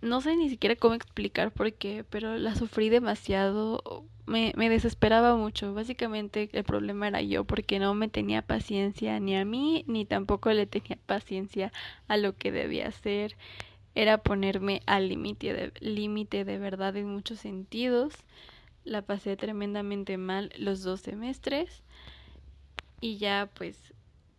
no 0.03 0.21
sé 0.21 0.37
ni 0.37 0.51
siquiera 0.51 0.77
cómo 0.77 0.95
explicar 0.95 1.51
por 1.51 1.73
qué, 1.73 2.05
pero 2.09 2.37
la 2.37 2.55
sufrí 2.55 2.91
demasiado 2.91 4.05
me, 4.27 4.53
me 4.57 4.69
desesperaba 4.69 5.37
mucho. 5.37 5.73
Básicamente 5.75 6.51
el 6.53 6.65
problema 6.65 7.09
era 7.09 7.23
yo 7.23 7.45
porque 7.45 7.79
no 7.79 7.95
me 7.95 8.09
tenía 8.09 8.43
paciencia 8.43 9.19
ni 9.21 9.37
a 9.37 9.45
mí 9.45 9.85
ni 9.87 10.05
tampoco 10.05 10.53
le 10.53 10.67
tenía 10.67 10.99
paciencia 11.07 11.73
a 12.09 12.17
lo 12.17 12.37
que 12.37 12.53
debía 12.53 12.89
hacer. 12.89 13.37
Era 13.95 14.19
ponerme 14.19 14.83
al 14.87 15.09
límite 15.09 15.73
límite 15.81 16.45
de 16.45 16.59
verdad 16.59 16.97
en 16.97 17.07
muchos 17.07 17.39
sentidos. 17.41 18.13
La 18.85 19.03
pasé 19.03 19.37
tremendamente 19.37 20.19
mal 20.19 20.53
los 20.59 20.83
dos 20.83 21.01
semestres 21.01 21.83
y 23.01 23.19
ya 23.19 23.49
pues 23.55 23.95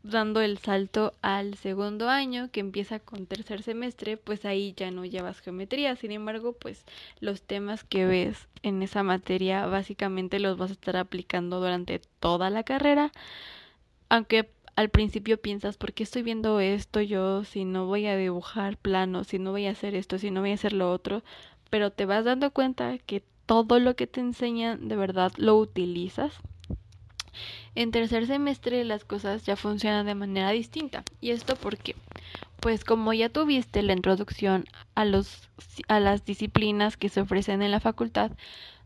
dando 0.10 0.42
el 0.42 0.58
salto 0.58 1.14
al 1.22 1.56
segundo 1.56 2.10
año 2.10 2.50
que 2.52 2.60
empieza 2.60 3.00
con 3.00 3.26
tercer 3.26 3.64
semestre, 3.64 4.18
pues 4.18 4.46
ahí 4.46 4.74
ya 4.76 4.92
no 4.92 5.06
llevas 5.06 5.40
geometría. 5.40 5.96
Sin 5.96 6.12
embargo, 6.12 6.54
pues 6.54 6.86
los 7.20 7.42
temas 7.42 7.84
que 7.84 8.06
ves 8.06 8.48
en 8.64 8.82
esa 8.84 9.04
materia 9.04 9.66
básicamente 9.66 10.40
los 10.40 10.58
vas 10.58 10.72
a 10.72 10.74
estar 10.74 10.98
aplicando 10.98 11.60
durante 11.60 12.00
toda 12.20 12.50
la 12.50 12.64
carrera. 12.64 13.12
Aunque 14.10 14.50
al 14.76 14.90
principio 14.90 15.42
piensas, 15.42 15.78
¿por 15.78 15.94
qué 15.94 16.04
estoy 16.04 16.22
viendo 16.22 16.60
esto 16.60 17.02
yo 17.02 17.44
si 17.44 17.66
no 17.66 17.88
voy 17.88 18.06
a 18.06 18.16
dibujar 18.16 18.78
planos, 18.78 19.28
si 19.28 19.40
no 19.40 19.52
voy 19.52 19.66
a 19.66 19.72
hacer 19.72 19.96
esto, 19.96 20.20
si 20.20 20.32
no 20.32 20.42
voy 20.42 20.52
a 20.52 20.56
hacer 20.56 20.74
lo 20.74 20.92
otro? 20.92 21.24
Pero 21.70 21.92
te 21.92 22.06
vas 22.06 22.26
dando 22.26 22.52
cuenta 22.52 22.98
que 23.00 23.24
todo 23.46 23.80
lo 23.80 23.96
que 23.96 24.08
te 24.08 24.20
enseñan 24.20 24.88
de 24.88 24.96
verdad 24.96 25.32
lo 25.38 25.58
utilizas 25.58 26.34
en 27.76 27.92
tercer 27.92 28.26
semestre 28.28 28.84
las 28.84 29.04
cosas 29.06 29.46
ya 29.46 29.56
funcionan 29.56 30.06
de 30.06 30.16
manera 30.16 30.52
distinta. 30.52 31.04
¿Y 31.22 31.32
esto 31.32 31.56
por 31.56 31.78
qué? 31.78 31.96
Pues 32.60 32.84
como 32.84 33.14
ya 33.14 33.30
tuviste 33.30 33.84
la 33.84 33.94
introducción 33.94 34.66
a, 34.96 35.06
los, 35.06 35.50
a 35.88 36.00
las 36.00 36.26
disciplinas 36.26 36.98
que 36.98 37.10
se 37.10 37.22
ofrecen 37.22 37.62
en 37.62 37.72
la 37.72 37.80
facultad, 37.80 38.32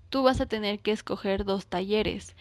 tú 0.09 0.23
vas 0.23 0.41
a 0.41 0.45
tener 0.45 0.79
que 0.79 0.91
escoger 0.91 1.45
dos 1.45 1.67
talleres. 1.67 2.35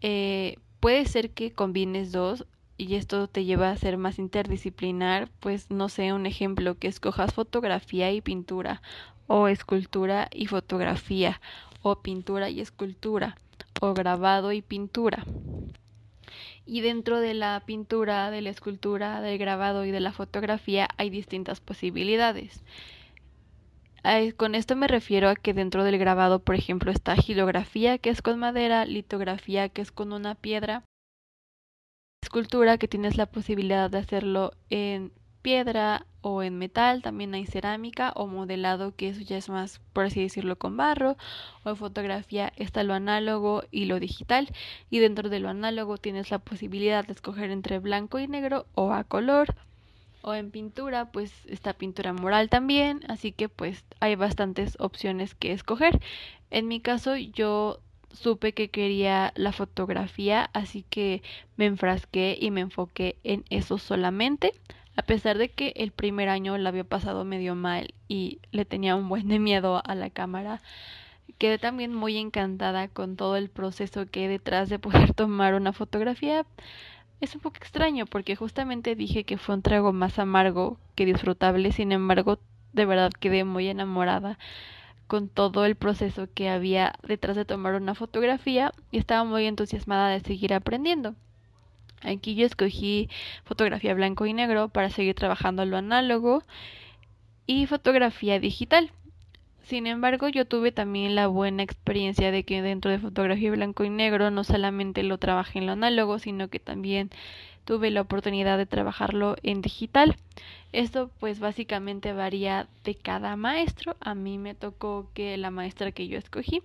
Eh, 0.00 0.56
puede 0.78 1.04
ser 1.06 1.30
que 1.30 1.50
combines 1.50 2.12
dos 2.12 2.46
y 2.76 2.94
esto 2.94 3.26
te 3.26 3.44
lleva 3.44 3.70
a 3.70 3.76
ser 3.76 3.98
más 3.98 4.20
interdisciplinar, 4.20 5.28
pues 5.40 5.68
no 5.70 5.88
sé, 5.88 6.12
un 6.12 6.26
ejemplo, 6.26 6.78
que 6.78 6.86
escojas 6.86 7.34
fotografía 7.34 8.12
y 8.12 8.20
pintura, 8.20 8.82
o 9.26 9.48
escultura 9.48 10.28
y 10.32 10.46
fotografía, 10.46 11.40
o 11.82 11.96
pintura 11.96 12.50
y 12.50 12.60
escultura 12.60 13.36
o 13.80 13.94
grabado 13.94 14.52
y 14.52 14.62
pintura. 14.62 15.24
Y 16.66 16.82
dentro 16.82 17.20
de 17.20 17.34
la 17.34 17.62
pintura, 17.64 18.30
de 18.30 18.42
la 18.42 18.50
escultura, 18.50 19.20
del 19.20 19.38
grabado 19.38 19.84
y 19.84 19.90
de 19.90 20.00
la 20.00 20.12
fotografía 20.12 20.88
hay 20.98 21.08
distintas 21.10 21.60
posibilidades. 21.60 22.62
Con 24.36 24.54
esto 24.54 24.76
me 24.76 24.86
refiero 24.86 25.28
a 25.28 25.34
que 25.34 25.54
dentro 25.54 25.84
del 25.84 25.98
grabado, 25.98 26.38
por 26.40 26.54
ejemplo, 26.54 26.90
está 26.90 27.16
gilografía, 27.16 27.98
que 27.98 28.10
es 28.10 28.22
con 28.22 28.38
madera, 28.38 28.84
litografía, 28.84 29.68
que 29.68 29.82
es 29.82 29.92
con 29.92 30.12
una 30.12 30.34
piedra, 30.34 30.84
escultura, 32.22 32.78
que 32.78 32.88
tienes 32.88 33.16
la 33.16 33.26
posibilidad 33.26 33.90
de 33.90 33.98
hacerlo 33.98 34.52
en 34.70 35.12
piedra 35.42 36.06
o 36.20 36.42
en 36.42 36.58
metal, 36.58 37.02
también 37.02 37.34
hay 37.34 37.46
cerámica 37.46 38.12
o 38.14 38.26
modelado, 38.26 38.94
que 38.94 39.08
eso 39.08 39.20
ya 39.20 39.36
es 39.36 39.48
más, 39.48 39.80
por 39.92 40.04
así 40.06 40.20
decirlo, 40.20 40.56
con 40.56 40.76
barro, 40.76 41.16
o 41.64 41.70
en 41.70 41.76
fotografía 41.76 42.52
está 42.56 42.82
lo 42.82 42.94
análogo 42.94 43.62
y 43.70 43.86
lo 43.86 44.00
digital, 44.00 44.48
y 44.90 44.98
dentro 44.98 45.28
de 45.28 45.40
lo 45.40 45.48
análogo 45.48 45.96
tienes 45.96 46.30
la 46.30 46.38
posibilidad 46.38 47.06
de 47.06 47.12
escoger 47.12 47.50
entre 47.50 47.78
blanco 47.78 48.18
y 48.18 48.28
negro 48.28 48.66
o 48.74 48.92
a 48.92 49.04
color, 49.04 49.54
o 50.22 50.34
en 50.34 50.50
pintura, 50.50 51.10
pues 51.12 51.32
está 51.46 51.72
pintura 51.72 52.12
mural 52.12 52.48
también, 52.48 53.00
así 53.08 53.32
que 53.32 53.48
pues 53.48 53.84
hay 54.00 54.16
bastantes 54.16 54.76
opciones 54.80 55.34
que 55.34 55.52
escoger. 55.52 56.00
En 56.50 56.66
mi 56.68 56.80
caso 56.80 57.16
yo 57.16 57.80
supe 58.12 58.52
que 58.52 58.68
quería 58.68 59.32
la 59.36 59.52
fotografía, 59.52 60.50
así 60.52 60.84
que 60.88 61.22
me 61.56 61.66
enfrasqué 61.66 62.36
y 62.40 62.50
me 62.50 62.62
enfoqué 62.62 63.16
en 63.22 63.44
eso 63.50 63.78
solamente. 63.78 64.52
A 64.98 65.02
pesar 65.02 65.38
de 65.38 65.48
que 65.48 65.72
el 65.76 65.92
primer 65.92 66.28
año 66.28 66.58
la 66.58 66.70
había 66.70 66.82
pasado 66.82 67.24
medio 67.24 67.54
mal 67.54 67.94
y 68.08 68.40
le 68.50 68.64
tenía 68.64 68.96
un 68.96 69.08
buen 69.08 69.28
de 69.28 69.38
miedo 69.38 69.80
a 69.84 69.94
la 69.94 70.10
cámara, 70.10 70.60
quedé 71.38 71.56
también 71.56 71.94
muy 71.94 72.16
encantada 72.16 72.88
con 72.88 73.14
todo 73.14 73.36
el 73.36 73.48
proceso 73.48 74.06
que 74.06 74.22
hay 74.22 74.26
detrás 74.26 74.68
de 74.68 74.80
poder 74.80 75.14
tomar 75.14 75.54
una 75.54 75.72
fotografía. 75.72 76.46
Es 77.20 77.36
un 77.36 77.40
poco 77.40 77.58
extraño 77.58 78.06
porque 78.06 78.34
justamente 78.34 78.96
dije 78.96 79.22
que 79.22 79.38
fue 79.38 79.54
un 79.54 79.62
trago 79.62 79.92
más 79.92 80.18
amargo 80.18 80.78
que 80.96 81.06
disfrutable, 81.06 81.70
sin 81.70 81.92
embargo, 81.92 82.40
de 82.72 82.84
verdad 82.84 83.12
quedé 83.12 83.44
muy 83.44 83.68
enamorada 83.68 84.36
con 85.06 85.28
todo 85.28 85.64
el 85.64 85.76
proceso 85.76 86.26
que 86.34 86.48
había 86.50 86.94
detrás 87.06 87.36
de 87.36 87.44
tomar 87.44 87.76
una 87.76 87.94
fotografía 87.94 88.72
y 88.90 88.98
estaba 88.98 89.22
muy 89.22 89.46
entusiasmada 89.46 90.08
de 90.08 90.18
seguir 90.18 90.52
aprendiendo. 90.54 91.14
Aquí 92.02 92.34
yo 92.34 92.46
escogí 92.46 93.08
fotografía 93.44 93.94
blanco 93.94 94.26
y 94.26 94.32
negro 94.32 94.68
para 94.68 94.90
seguir 94.90 95.14
trabajando 95.14 95.64
lo 95.64 95.76
análogo 95.76 96.42
y 97.46 97.66
fotografía 97.66 98.38
digital. 98.38 98.92
Sin 99.62 99.86
embargo, 99.86 100.28
yo 100.28 100.46
tuve 100.46 100.72
también 100.72 101.14
la 101.14 101.26
buena 101.26 101.62
experiencia 101.62 102.30
de 102.30 102.44
que 102.44 102.62
dentro 102.62 102.90
de 102.90 102.98
fotografía 102.98 103.50
blanco 103.50 103.84
y 103.84 103.90
negro 103.90 104.30
no 104.30 104.42
solamente 104.42 105.02
lo 105.02 105.18
trabajé 105.18 105.58
en 105.58 105.66
lo 105.66 105.72
análogo, 105.72 106.18
sino 106.18 106.48
que 106.48 106.58
también 106.58 107.10
tuve 107.66 107.90
la 107.90 108.00
oportunidad 108.00 108.56
de 108.56 108.64
trabajarlo 108.64 109.36
en 109.42 109.60
digital. 109.60 110.16
Esto 110.72 111.10
pues 111.20 111.38
básicamente 111.38 112.14
varía 112.14 112.66
de 112.82 112.94
cada 112.94 113.36
maestro. 113.36 113.94
A 114.00 114.14
mí 114.14 114.38
me 114.38 114.54
tocó 114.54 115.10
que 115.12 115.36
la 115.36 115.50
maestra 115.50 115.92
que 115.92 116.08
yo 116.08 116.18
escogí, 116.18 116.62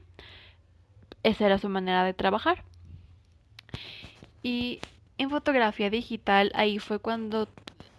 esa 1.24 1.46
era 1.46 1.58
su 1.58 1.68
manera 1.68 2.06
de 2.06 2.14
trabajar. 2.14 2.64
Y 4.44 4.80
en 5.18 5.30
fotografía 5.30 5.90
digital, 5.90 6.52
ahí 6.56 6.80
fue 6.80 7.00
cuando 7.00 7.48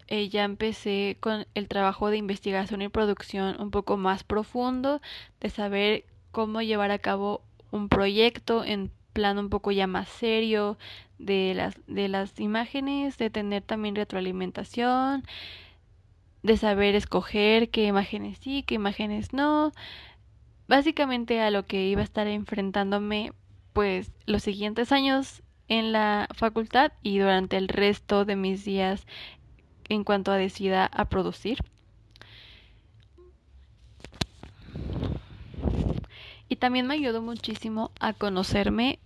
eh, 0.09 0.29
ya 0.29 0.45
empecé 0.45 1.17
con 1.21 1.47
el 1.55 1.69
trabajo 1.69 2.11
de 2.11 2.19
investigación 2.19 2.83
y 2.83 2.89
producción 2.89 3.61
un 3.61 3.71
poco 3.71 3.97
más 3.97 4.25
profundo, 4.25 5.01
de 5.41 5.51
saber 5.51 6.05
cómo 6.33 6.61
llevar 6.63 6.91
a 6.91 6.99
cabo 6.99 7.43
un 7.71 7.89
proyecto 7.89 8.65
en 8.65 8.91
plan 9.13 9.39
un 9.39 9.49
poco 9.49 9.71
ya 9.71 9.87
más 9.87 10.09
serio 10.09 10.77
de 11.19 11.55
las, 11.55 11.75
de 11.87 12.09
las 12.09 12.39
imágenes, 12.41 13.17
de 13.17 13.31
tener 13.31 13.63
también 13.63 13.95
retroalimentación, 13.95 15.25
de 16.43 16.57
saber 16.57 16.95
escoger 16.95 17.71
qué 17.71 17.87
imágenes 17.87 18.39
sí, 18.39 18.63
qué 18.65 18.75
imágenes 18.75 19.33
no. 19.33 19.73
Básicamente 20.69 21.41
a 21.41 21.51
lo 21.51 21.65
que 21.65 21.87
iba 21.87 22.01
a 22.01 22.05
estar 22.05 22.27
enfrentándome 22.27 23.33
pues 23.73 24.11
los 24.27 24.43
siguientes 24.43 24.93
años 24.93 25.43
en 25.75 25.91
la 25.91 26.29
facultad 26.35 26.93
y 27.03 27.19
durante 27.19 27.57
el 27.57 27.67
resto 27.67 28.25
de 28.25 28.37
mis 28.37 28.65
días 28.65 29.07
en 29.89 30.05
cuanto 30.05 30.31
a 30.31 30.37
decida 30.37 30.87
a 30.87 31.07
producir. 31.07 31.59
Y 36.49 36.57
también 36.57 36.87
me 36.87 36.95
ayudó 36.95 37.21
muchísimo 37.23 37.91
a 37.99 38.13
conocerme. 38.13 39.01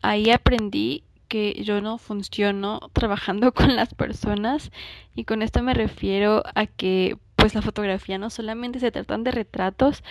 Ahí 0.00 0.30
aprendí 0.30 1.04
que 1.28 1.62
yo 1.62 1.82
no 1.82 1.98
funciono 1.98 2.80
trabajando 2.94 3.52
con 3.54 3.76
las 3.76 3.92
personas 3.92 4.70
y 5.14 5.24
con 5.24 5.42
esto 5.42 5.62
me 5.62 5.74
refiero 5.74 6.42
a 6.54 6.66
que 6.66 7.18
pues 7.36 7.54
la 7.54 7.60
fotografía 7.60 8.16
no 8.16 8.30
solamente 8.30 8.80
se 8.80 8.90
tratan 8.90 9.22
de 9.22 9.32
retratos 9.32 10.02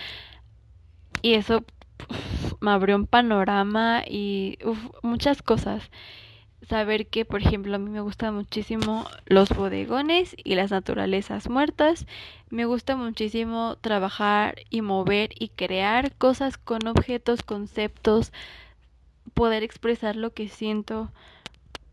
y 1.20 1.34
eso 1.34 1.64
me 2.60 2.70
abrió 2.70 2.96
un 2.96 3.06
panorama 3.06 4.02
y 4.06 4.58
muchas 5.02 5.42
cosas. 5.42 5.90
saber 6.68 7.06
que, 7.06 7.24
por 7.24 7.42
ejemplo, 7.42 7.76
a 7.76 7.78
mí 7.78 7.90
me 7.90 8.00
gustan 8.00 8.34
muchísimo 8.34 9.06
los 9.26 9.50
bodegones 9.50 10.34
y 10.42 10.56
las 10.56 10.72
naturalezas 10.72 11.48
muertas. 11.48 12.06
Me 12.50 12.64
gusta 12.64 12.96
muchísimo 12.96 13.76
trabajar 13.80 14.56
y 14.70 14.80
mover 14.82 15.30
y 15.38 15.48
crear 15.50 16.12
cosas 16.16 16.58
con 16.58 16.86
objetos, 16.88 17.42
conceptos, 17.42 18.32
poder 19.34 19.62
expresar 19.62 20.16
lo 20.16 20.32
que 20.32 20.48
siento 20.48 21.12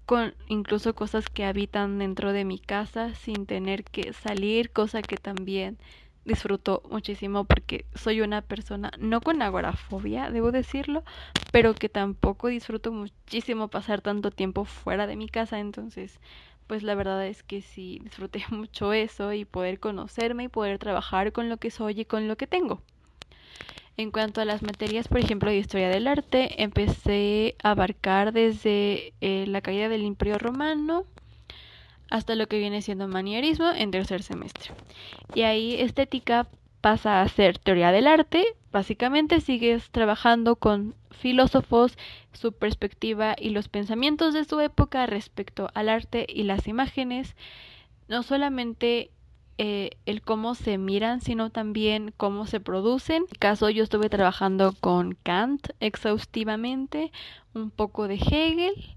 con 0.06 0.34
incluso 0.48 0.96
cosas 0.96 1.30
que 1.30 1.46
habitan 1.46 2.00
dentro 2.00 2.34
de 2.34 2.46
mi 2.46 2.60
casa 2.60 3.16
sin 3.16 3.46
tener 3.46 3.84
que 3.84 4.14
salir, 4.14 4.72
cosa 4.72 5.02
que 5.02 5.18
también 5.18 5.78
disfruto 6.26 6.84
muchísimo 6.90 7.46
porque 7.46 7.86
soy 7.96 8.22
una 8.22 8.42
persona 8.42 8.92
no 8.98 9.22
con 9.22 9.42
agorafobia, 9.42 10.30
debo 10.30 10.52
decirlo, 10.52 11.04
pero 11.52 11.74
que 11.74 11.90
tampoco 11.90 12.48
disfruto 12.48 12.92
muchísimo 12.92 13.68
pasar 13.68 14.02
tanto 14.02 14.32
tiempo 14.32 14.66
fuera 14.66 15.08
de 15.08 15.16
mi 15.16 15.30
casa, 15.30 15.60
entonces 15.60 16.20
pues 16.68 16.82
la 16.84 16.96
verdad 16.96 17.26
es 17.28 17.44
que 17.44 17.62
sí 17.62 18.00
disfruté 18.04 18.44
mucho 18.50 18.94
eso 18.94 19.34
y 19.34 19.46
poder 19.46 19.80
conocerme 19.80 20.46
y 20.46 20.48
poder 20.48 20.80
trabajar 20.80 21.32
con 21.32 21.50
lo 21.50 21.58
que 21.58 21.72
soy 21.72 22.02
y 22.02 22.06
con 22.06 22.28
lo 22.28 22.38
que 22.38 22.48
tengo. 22.48 22.82
En 23.96 24.10
cuanto 24.10 24.42
a 24.42 24.46
las 24.46 24.64
materias, 24.64 25.08
por 25.08 25.20
ejemplo, 25.20 25.52
de 25.52 25.58
historia 25.58 25.88
del 25.88 26.08
arte, 26.08 26.64
empecé 26.64 27.56
a 27.62 27.72
abarcar 27.72 28.34
desde 28.34 29.14
eh, 29.22 29.46
la 29.48 29.62
caída 29.62 29.88
del 29.88 30.02
Imperio 30.02 30.40
Romano, 30.40 31.06
hasta 32.14 32.36
lo 32.36 32.48
que 32.48 32.60
viene 32.60 32.84
siendo 32.84 33.08
manierismo 33.08 33.72
en 33.72 33.90
tercer 33.90 34.22
semestre. 34.22 34.72
Y 35.34 35.42
ahí 35.42 35.74
estética 35.82 36.48
pasa 36.80 37.24
a 37.24 37.28
ser 37.28 37.58
teoría 37.58 37.92
del 37.92 38.06
arte. 38.06 38.46
Básicamente 38.72 39.42
sigues 39.42 39.90
trabajando 39.90 40.56
con 40.56 40.94
filósofos, 41.10 41.98
su 42.32 42.52
perspectiva 42.54 43.36
y 43.36 43.50
los 43.50 43.68
pensamientos 43.68 44.36
de 44.36 44.46
su 44.46 44.60
época 44.60 45.08
respecto 45.08 45.72
al 45.74 45.90
arte 45.90 46.28
y 46.30 46.44
las 46.44 46.68
imágenes. 46.68 47.36
No 48.08 48.22
solamente 48.22 49.10
eh, 49.58 49.90
el 50.06 50.22
cómo 50.22 50.54
se 50.54 50.78
miran, 50.78 51.20
sino 51.20 51.50
también 51.50 52.14
cómo 52.16 52.46
se 52.46 52.60
producen. 52.60 53.24
En 53.24 53.24
mi 53.24 53.38
caso, 53.40 53.72
yo 53.72 53.84
estuve 53.84 54.10
trabajando 54.10 54.76
con 54.80 55.18
Kant 55.24 55.70
exhaustivamente, 55.80 57.12
un 57.56 57.72
poco 57.72 58.08
de 58.08 58.16
Hegel 58.16 58.94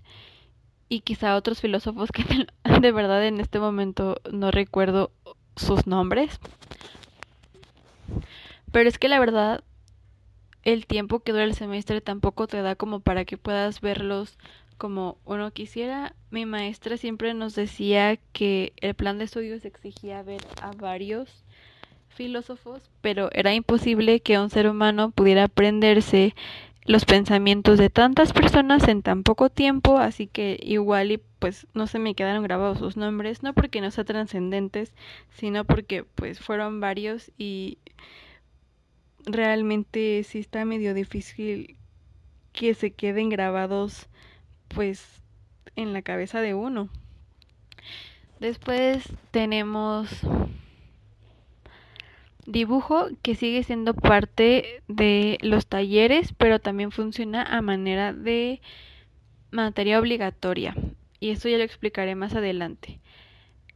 y 0.88 1.00
quizá 1.00 1.36
otros 1.36 1.60
filósofos 1.60 2.10
que 2.10 2.24
de 2.80 2.92
verdad 2.92 3.24
en 3.26 3.40
este 3.40 3.58
momento 3.58 4.20
no 4.30 4.50
recuerdo 4.50 5.10
sus 5.56 5.86
nombres. 5.86 6.38
Pero 8.72 8.88
es 8.88 8.98
que 8.98 9.08
la 9.08 9.18
verdad 9.18 9.64
el 10.62 10.86
tiempo 10.86 11.20
que 11.20 11.32
dura 11.32 11.44
el 11.44 11.54
semestre 11.54 12.00
tampoco 12.00 12.48
te 12.48 12.60
da 12.60 12.74
como 12.74 13.00
para 13.00 13.24
que 13.24 13.38
puedas 13.38 13.80
verlos 13.80 14.36
como 14.78 15.16
uno 15.24 15.50
quisiera. 15.52 16.14
Mi 16.30 16.44
maestra 16.44 16.96
siempre 16.96 17.34
nos 17.34 17.54
decía 17.54 18.18
que 18.32 18.72
el 18.80 18.94
plan 18.94 19.18
de 19.18 19.24
estudios 19.24 19.64
exigía 19.64 20.22
ver 20.22 20.42
a 20.60 20.72
varios 20.72 21.44
filósofos, 22.08 22.90
pero 23.00 23.30
era 23.32 23.54
imposible 23.54 24.20
que 24.20 24.38
un 24.38 24.50
ser 24.50 24.68
humano 24.68 25.10
pudiera 25.10 25.44
aprenderse 25.44 26.34
los 26.86 27.04
pensamientos 27.04 27.78
de 27.78 27.90
tantas 27.90 28.32
personas 28.32 28.86
en 28.88 29.02
tan 29.02 29.22
poco 29.22 29.50
tiempo, 29.50 29.98
así 29.98 30.26
que 30.26 30.58
igual 30.62 31.12
y 31.12 31.20
pues 31.38 31.66
no 31.74 31.86
se 31.86 31.98
me 31.98 32.14
quedaron 32.14 32.42
grabados 32.44 32.78
sus 32.78 32.96
nombres, 32.96 33.42
no 33.42 33.54
porque 33.54 33.80
no 33.80 33.90
sean 33.90 34.06
trascendentes, 34.06 34.92
sino 35.30 35.64
porque 35.64 36.04
pues 36.04 36.40
fueron 36.40 36.80
varios 36.80 37.32
y 37.36 37.78
realmente 39.24 40.22
sí 40.24 40.38
está 40.38 40.64
medio 40.64 40.94
difícil 40.94 41.76
que 42.52 42.74
se 42.74 42.92
queden 42.92 43.28
grabados 43.28 44.08
pues 44.68 45.04
en 45.74 45.92
la 45.92 46.02
cabeza 46.02 46.40
de 46.40 46.54
uno. 46.54 46.88
Después 48.38 49.04
tenemos 49.30 50.08
dibujo 52.46 53.08
que 53.22 53.34
sigue 53.34 53.62
siendo 53.62 53.94
parte 53.94 54.82
de 54.88 55.38
los 55.42 55.66
talleres, 55.66 56.32
pero 56.36 56.58
también 56.60 56.90
funciona 56.90 57.42
a 57.42 57.60
manera 57.62 58.12
de 58.12 58.60
materia 59.50 59.98
obligatoria. 59.98 60.74
Y 61.20 61.30
eso 61.30 61.48
ya 61.48 61.58
lo 61.58 61.64
explicaré 61.64 62.14
más 62.14 62.34
adelante. 62.34 63.00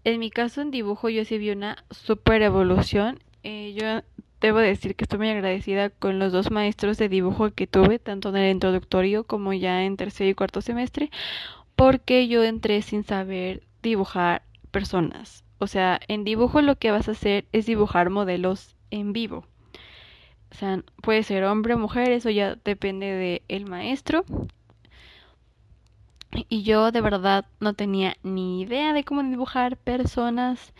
En 0.05 0.19
mi 0.19 0.31
caso 0.31 0.63
en 0.63 0.71
dibujo 0.71 1.09
yo 1.09 1.25
sí 1.25 1.39
vi 1.39 1.51
una 1.51 1.85
super 1.91 2.43
evolución. 2.43 3.19
Eh, 3.43 3.75
yo 3.75 4.03
debo 4.41 4.59
decir 4.59 4.95
que 4.95 5.05
estoy 5.05 5.19
muy 5.19 5.29
agradecida 5.29 5.91
con 5.91 6.19
los 6.19 6.33
dos 6.33 6.51
maestros 6.51 6.97
de 6.97 7.09
dibujo 7.09 7.51
que 7.53 7.67
tuve, 7.67 7.99
tanto 7.99 8.31
en 8.31 8.37
el 8.37 8.51
introductorio 8.53 9.25
como 9.25 9.53
ya 9.53 9.85
en 9.85 9.97
tercer 9.97 10.29
y 10.29 10.35
cuarto 10.35 10.63
semestre, 10.63 11.11
porque 11.77 12.29
yo 12.29 12.43
entré 12.45 12.83
sin 12.83 13.05
saber 13.05 13.63
dibujar 13.83 14.43
personas. 14.71 15.45
O 15.61 15.67
sea, 15.67 16.01
en 16.09 16.25
dibujo 16.25 16.63
lo 16.63 16.77
que 16.77 16.91
vas 16.91 17.09
a 17.09 17.13
hacer 17.13 17.45
es 17.53 17.67
dibujar 17.67 18.09
modelos 18.09 18.75
en 18.91 19.13
vivo. 19.13 19.45
O 20.51 20.55
sea, 20.55 20.83
puede 21.03 21.23
ser 21.23 21.45
hombre 21.45 21.75
o 21.75 21.79
mujer, 21.79 22.11
eso 22.11 22.31
ya 22.31 22.57
depende 22.65 23.43
del 23.47 23.67
maestro. 23.67 24.25
Y 26.49 26.63
yo 26.63 26.93
de 26.93 27.03
verdad 27.03 27.45
no 27.61 27.75
tenía 27.75 28.17
ni 28.23 28.63
idea 28.63 28.95
de 28.95 29.05
cómo 29.05 29.23
dibujar 29.23 29.77
personas 29.77 30.73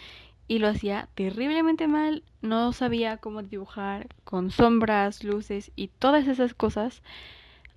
y 0.49 0.61
lo 0.61 0.69
hacía 0.69 1.09
terriblemente 1.15 1.87
mal. 1.87 2.25
No 2.41 2.73
sabía 2.73 3.19
cómo 3.19 3.43
dibujar 3.43 4.09
con 4.25 4.51
sombras, 4.51 5.25
luces 5.25 5.73
y 5.77 5.89
todas 5.89 6.27
esas 6.27 6.55
cosas. 6.55 7.03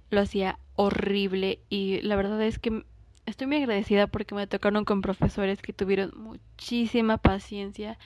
Lo 0.09 0.21
hacía 0.21 0.57
horrible 0.77 1.59
y 1.69 1.99
la 2.01 2.15
verdad 2.15 2.41
es 2.43 2.59
que 2.59 2.85
estoy 3.25 3.47
muy 3.47 3.57
agradecida 3.57 4.07
porque 4.07 4.35
me 4.35 4.47
tocaron 4.47 4.85
con 4.85 5.01
profesores 5.01 5.61
que 5.61 5.73
tuvieron 5.73 6.11
muchísima 6.15 7.17
paciencia 7.17 7.97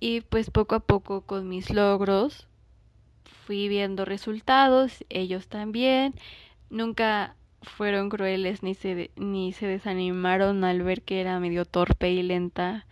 y 0.00 0.20
pues 0.22 0.50
poco 0.50 0.74
a 0.74 0.80
poco 0.80 1.22
con 1.22 1.48
mis 1.48 1.70
logros 1.70 2.48
fui 3.46 3.68
viendo 3.68 4.04
resultados, 4.04 5.04
ellos 5.08 5.48
también, 5.48 6.14
nunca 6.70 7.36
fueron 7.62 8.08
crueles 8.08 8.62
ni 8.62 8.74
se, 8.74 9.10
ni 9.16 9.52
se 9.52 9.66
desanimaron 9.66 10.64
al 10.64 10.82
ver 10.82 11.02
que 11.02 11.20
era 11.20 11.38
medio 11.40 11.64
torpe 11.64 12.10
y 12.10 12.22
lenta. 12.22 12.86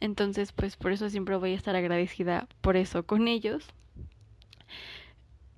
Entonces, 0.00 0.52
pues 0.52 0.76
por 0.76 0.92
eso 0.92 1.08
siempre 1.10 1.36
voy 1.36 1.52
a 1.52 1.56
estar 1.56 1.76
agradecida 1.76 2.46
por 2.60 2.76
eso 2.76 3.04
con 3.04 3.28
ellos. 3.28 3.66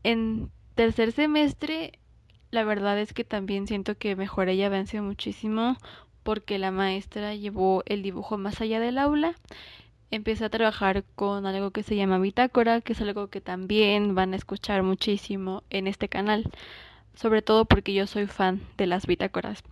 En 0.02 0.50
tercer 0.74 1.12
semestre 1.12 1.99
la 2.50 2.64
verdad 2.64 2.98
es 2.98 3.12
que 3.12 3.24
también 3.24 3.66
siento 3.66 3.96
que 3.96 4.16
mejoré 4.16 4.54
y 4.54 4.62
avancé 4.62 5.00
muchísimo 5.00 5.76
porque 6.22 6.58
la 6.58 6.70
maestra 6.70 7.34
llevó 7.34 7.82
el 7.86 8.02
dibujo 8.02 8.36
más 8.38 8.60
allá 8.60 8.80
del 8.80 8.98
aula. 8.98 9.34
Empecé 10.10 10.44
a 10.44 10.50
trabajar 10.50 11.04
con 11.14 11.46
algo 11.46 11.70
que 11.70 11.84
se 11.84 11.94
llama 11.94 12.18
bitácora, 12.18 12.80
que 12.80 12.94
es 12.94 13.00
algo 13.00 13.28
que 13.28 13.40
también 13.40 14.14
van 14.14 14.32
a 14.32 14.36
escuchar 14.36 14.82
muchísimo 14.82 15.62
en 15.70 15.86
este 15.86 16.08
canal, 16.08 16.50
sobre 17.14 17.42
todo 17.42 17.64
porque 17.64 17.94
yo 17.94 18.06
soy 18.06 18.26
fan 18.26 18.60
de 18.76 18.86
las 18.86 19.06
bitácoras. 19.06 19.62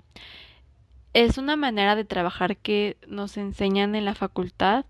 Es 1.15 1.39
una 1.39 1.57
manera 1.57 1.97
de 1.97 2.05
trabajar 2.05 2.57
que 2.57 2.97
nos 3.09 3.37
enseñan 3.37 3.97
en 3.97 4.05
la 4.05 4.15
facultad 4.15 4.85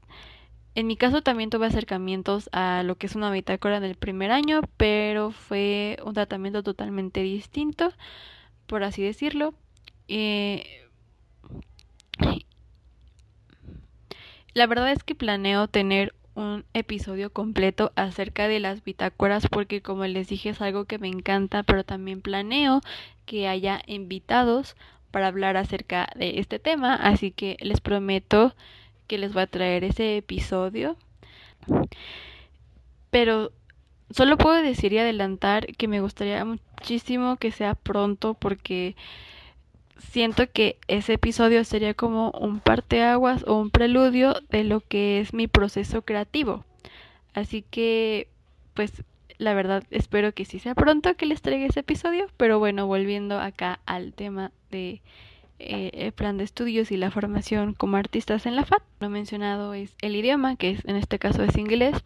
en 0.79 0.87
mi 0.87 0.97
caso 0.97 1.23
también 1.23 1.51
tuve 1.51 1.67
acercamientos 1.67 2.49
a 2.53 2.85
lo 2.85 2.95
que 2.95 3.09
es 3.09 3.17
una 3.17 3.33
bitácora 3.33 3.79
en 3.79 3.83
el 3.83 3.97
primer 3.97 4.31
año, 4.31 4.61
pero 4.77 5.33
fue 5.33 5.99
un 6.05 6.15
tratamiento 6.15 6.63
totalmente 6.63 7.21
distinto, 7.21 7.93
por 8.69 8.85
así 8.85 9.03
decirlo. 9.03 9.55
Eh, 10.07 10.87
la 14.55 14.69
verdad 14.69 14.93
es 14.93 15.03
que 15.03 15.17
planeo 15.17 15.67
tener 15.67 16.15
un 16.37 16.65
episodio 16.75 17.33
completo 17.33 17.91
acerca 17.97 18.47
de 18.47 18.61
las 18.61 18.85
bitácoras 18.85 19.49
porque 19.49 19.83
como 19.83 20.07
les 20.07 20.29
dije 20.29 20.51
es 20.51 20.61
algo 20.61 20.85
que 20.85 21.01
me 21.01 21.09
encanta, 21.09 21.65
pero 21.65 21.83
también 21.83 22.21
planeo 22.21 22.83
que 23.27 23.49
haya 23.49 23.83
invitados 23.89 24.77
para 25.11 25.27
hablar 25.27 25.57
acerca 25.57 26.09
de 26.15 26.39
este 26.39 26.61
tema, 26.61 26.95
así 26.95 27.33
que 27.33 27.57
les 27.59 27.81
prometo 27.81 28.55
que 29.09 29.19
les 29.19 29.33
voy 29.33 29.43
a 29.43 29.47
traer 29.49 29.83
ese 29.83 30.19
episodio. 30.19 30.97
Pero 33.11 33.51
solo 34.11 34.39
puedo 34.39 34.63
decir 34.63 34.93
y 34.93 34.99
adelantar 34.99 35.67
que 35.77 35.89
me 35.89 36.01
gustaría 36.01 36.45
muchísimo 36.45 37.37
que 37.37 37.51
sea 37.51 37.75
pronto 37.75 38.35
porque 38.35 38.95
siento 39.99 40.51
que 40.51 40.79
ese 40.87 41.15
episodio 41.15 41.65
sería 41.65 41.95
como 41.95 42.31
un 42.31 42.61
parteaguas 42.61 43.45
o 43.47 43.55
un 43.55 43.71
preludio 43.71 44.37
de 44.51 44.65
lo 44.65 44.81
que 44.81 45.21
es 45.21 45.35
mi 45.35 45.49
proceso 45.49 46.03
creativo. 46.03 46.65
Así 47.35 47.63
que, 47.63 48.29
pues, 48.75 48.93
la 49.39 49.55
verdad 49.55 49.85
espero 49.91 50.33
que 50.33 50.45
sí 50.45 50.59
sea 50.59 50.75
pronto 50.75 51.15
que 51.15 51.27
les 51.27 51.43
traiga 51.43 51.67
ese 51.67 51.81
episodio. 51.81 52.27
Pero 52.37 52.59
bueno, 52.59 52.87
volviendo 52.87 53.41
acá 53.41 53.81
al 53.87 54.13
tema 54.13 54.53
de 54.71 55.01
eh, 55.59 55.91
el 55.95 56.13
plan 56.13 56.39
de 56.39 56.45
estudios 56.45 56.91
y 56.91 56.97
la 56.97 57.11
formación 57.11 57.75
como 57.75 57.97
artistas 57.97 58.47
en 58.47 58.57
la 58.57 58.65
FAT. 58.65 58.83
Lo 59.01 59.11
mencionado 59.11 59.75
es 59.75 59.95
el 60.01 60.15
idioma, 60.17 60.57
que 60.57 60.71
es, 60.71 60.85
en 60.85 60.97
este 60.97 61.19
caso 61.19 61.43
es 61.43 61.57
inglés. 61.57 62.05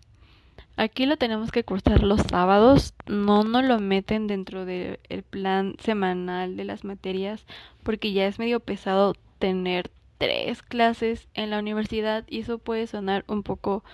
Aquí 0.76 1.04
lo 1.04 1.18
tenemos 1.18 1.52
que 1.52 1.64
cursar 1.64 2.02
los 2.02 2.22
sábados, 2.22 2.94
no 3.06 3.44
nos 3.44 3.64
lo 3.64 3.78
meten 3.78 4.26
dentro 4.26 4.64
del 4.64 4.98
plan 5.28 5.76
semanal 5.78 6.56
de 6.56 6.64
las 6.64 6.82
materias 6.82 7.44
porque 7.82 8.12
ya 8.12 8.26
es 8.26 8.38
medio 8.38 8.58
pesado 8.60 9.14
tener 9.38 9.90
tres 10.16 10.62
clases 10.62 11.28
en 11.34 11.50
la 11.50 11.58
universidad 11.58 12.24
y 12.26 12.40
eso 12.40 12.58
puede 12.58 12.86
sonar 12.86 13.24
un 13.28 13.42
poco 13.42 13.84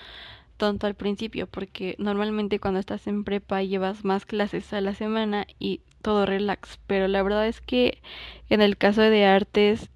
tonto 0.56 0.86
al 0.86 0.94
principio 0.94 1.46
porque 1.46 1.96
normalmente 1.98 2.60
cuando 2.60 2.80
estás 2.80 3.06
en 3.06 3.24
prepa 3.24 3.62
llevas 3.62 4.04
más 4.04 4.26
clases 4.26 4.72
a 4.72 4.80
la 4.80 4.94
semana 4.94 5.46
y 5.58 5.80
todo 6.02 6.26
relax, 6.26 6.78
pero 6.86 7.08
la 7.08 7.22
verdad 7.22 7.46
es 7.46 7.60
que 7.60 8.00
en 8.48 8.60
el 8.60 8.76
caso 8.76 9.02
de 9.02 9.26
artes 9.26 9.90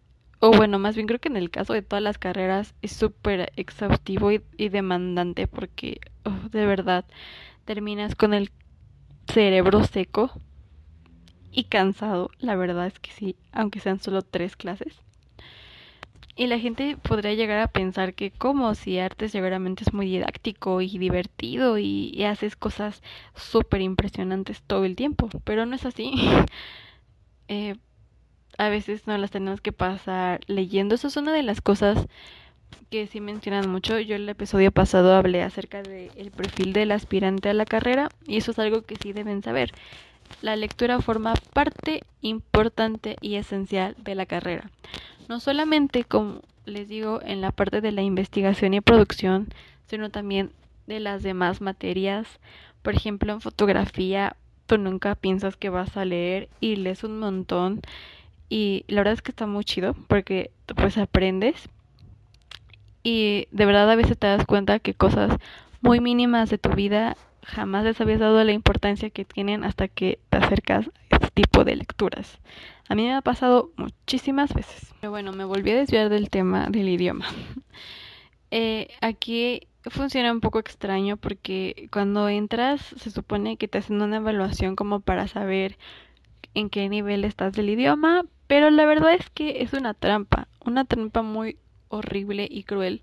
o 0.44 0.50
bueno, 0.50 0.80
más 0.80 0.96
bien 0.96 1.06
creo 1.06 1.20
que 1.20 1.28
en 1.28 1.36
el 1.36 1.50
caso 1.50 1.72
de 1.72 1.82
todas 1.82 2.02
las 2.02 2.18
carreras 2.18 2.74
es 2.82 2.90
súper 2.90 3.52
exhaustivo 3.54 4.32
y, 4.32 4.40
demandante 4.70 5.46
porque 5.46 6.00
de 6.50 6.66
verdad 6.66 7.04
terminas 7.64 8.16
con 8.16 8.34
el 8.34 8.50
cerebro 9.32 9.84
seco 9.84 10.32
y 11.52 11.64
cansado. 11.64 12.28
La 12.40 12.56
verdad 12.56 12.88
es 12.88 12.98
que 12.98 13.12
sí, 13.12 13.36
aunque 13.52 13.78
sean 13.78 14.00
solo 14.00 14.22
tres 14.22 14.56
clases. 14.56 14.96
Y 16.34 16.46
la 16.46 16.58
gente 16.58 16.96
podría 16.96 17.34
llegar 17.34 17.58
a 17.58 17.68
pensar 17.68 18.14
que 18.14 18.30
como 18.30 18.74
si 18.74 18.98
arte 18.98 19.28
seguramente 19.28 19.84
es 19.84 19.92
muy 19.92 20.06
didáctico 20.06 20.80
y 20.80 20.96
divertido 20.96 21.78
y, 21.78 22.10
y 22.14 22.24
haces 22.24 22.56
cosas 22.56 23.02
súper 23.36 23.82
impresionantes 23.82 24.62
todo 24.62 24.84
el 24.86 24.96
tiempo, 24.96 25.28
pero 25.44 25.66
no 25.66 25.76
es 25.76 25.84
así. 25.84 26.12
eh, 27.48 27.76
a 28.58 28.68
veces 28.68 29.06
no 29.06 29.16
las 29.18 29.30
tenemos 29.30 29.60
que 29.60 29.72
pasar 29.72 30.40
leyendo. 30.46 30.94
Eso 30.94 31.08
es 31.08 31.16
una 31.16 31.32
de 31.32 31.42
las 31.42 31.60
cosas 31.60 32.06
que 32.90 33.06
sí 33.06 33.20
mencionan 33.20 33.68
mucho. 33.68 33.98
Yo 33.98 34.16
el 34.16 34.28
episodio 34.28 34.72
pasado 34.72 35.14
hablé 35.14 35.42
acerca 35.42 35.82
del 35.82 36.30
perfil 36.30 36.72
del 36.72 36.92
aspirante 36.92 37.48
a 37.48 37.54
la 37.54 37.64
carrera 37.64 38.08
y 38.26 38.36
eso 38.36 38.52
es 38.52 38.58
algo 38.58 38.82
que 38.82 38.96
sí 38.96 39.12
deben 39.12 39.42
saber. 39.42 39.72
La 40.40 40.56
lectura 40.56 41.00
forma 41.00 41.34
parte 41.52 42.02
importante 42.22 43.16
y 43.20 43.34
esencial 43.36 43.96
de 43.98 44.14
la 44.14 44.26
carrera. 44.26 44.70
No 45.28 45.40
solamente, 45.40 46.04
como 46.04 46.42
les 46.64 46.88
digo, 46.88 47.20
en 47.22 47.40
la 47.40 47.50
parte 47.50 47.80
de 47.80 47.92
la 47.92 48.02
investigación 48.02 48.74
y 48.74 48.80
producción, 48.80 49.48
sino 49.86 50.10
también 50.10 50.50
de 50.86 51.00
las 51.00 51.22
demás 51.22 51.60
materias. 51.60 52.26
Por 52.82 52.94
ejemplo, 52.94 53.32
en 53.32 53.40
fotografía, 53.40 54.36
tú 54.66 54.78
nunca 54.78 55.14
piensas 55.14 55.56
que 55.56 55.70
vas 55.70 55.96
a 55.96 56.04
leer 56.04 56.48
y 56.60 56.76
lees 56.76 57.04
un 57.04 57.18
montón 57.18 57.80
y 58.48 58.84
la 58.88 59.00
verdad 59.00 59.14
es 59.14 59.22
que 59.22 59.30
está 59.30 59.46
muy 59.46 59.64
chido 59.64 59.94
porque 60.08 60.50
pues 60.76 60.98
aprendes 60.98 61.68
y 63.02 63.48
de 63.50 63.66
verdad 63.66 63.90
a 63.90 63.96
veces 63.96 64.18
te 64.18 64.26
das 64.26 64.46
cuenta 64.46 64.78
que 64.78 64.94
cosas 64.94 65.36
muy 65.80 66.00
mínimas 66.00 66.50
de 66.50 66.58
tu 66.58 66.70
vida 66.70 67.16
jamás 67.42 67.84
les 67.84 68.00
habías 68.00 68.20
dado 68.20 68.42
la 68.44 68.52
importancia 68.52 69.10
que 69.10 69.24
tienen 69.24 69.64
hasta 69.64 69.88
que 69.88 70.18
te 70.30 70.38
acercas 70.38 70.90
tipo 71.30 71.64
de 71.64 71.76
lecturas. 71.76 72.38
A 72.88 72.94
mí 72.94 73.04
me 73.04 73.14
ha 73.14 73.22
pasado 73.22 73.70
muchísimas 73.76 74.52
veces. 74.54 74.92
Pero 75.00 75.10
bueno, 75.10 75.32
me 75.32 75.44
volví 75.44 75.70
a 75.70 75.76
desviar 75.76 76.08
del 76.08 76.30
tema 76.30 76.68
del 76.68 76.88
idioma. 76.88 77.26
eh, 78.50 78.88
aquí 79.00 79.66
funciona 79.90 80.32
un 80.32 80.40
poco 80.40 80.58
extraño 80.58 81.16
porque 81.16 81.88
cuando 81.90 82.28
entras 82.28 82.80
se 82.96 83.10
supone 83.10 83.56
que 83.56 83.68
te 83.68 83.78
hacen 83.78 84.00
una 84.00 84.16
evaluación 84.16 84.76
como 84.76 85.00
para 85.00 85.26
saber 85.28 85.76
en 86.54 86.70
qué 86.70 86.88
nivel 86.88 87.24
estás 87.24 87.52
del 87.52 87.70
idioma, 87.70 88.24
pero 88.46 88.70
la 88.70 88.84
verdad 88.84 89.14
es 89.14 89.30
que 89.30 89.62
es 89.62 89.72
una 89.72 89.94
trampa, 89.94 90.48
una 90.64 90.84
trampa 90.84 91.22
muy 91.22 91.56
horrible 91.88 92.46
y 92.50 92.64
cruel, 92.64 93.02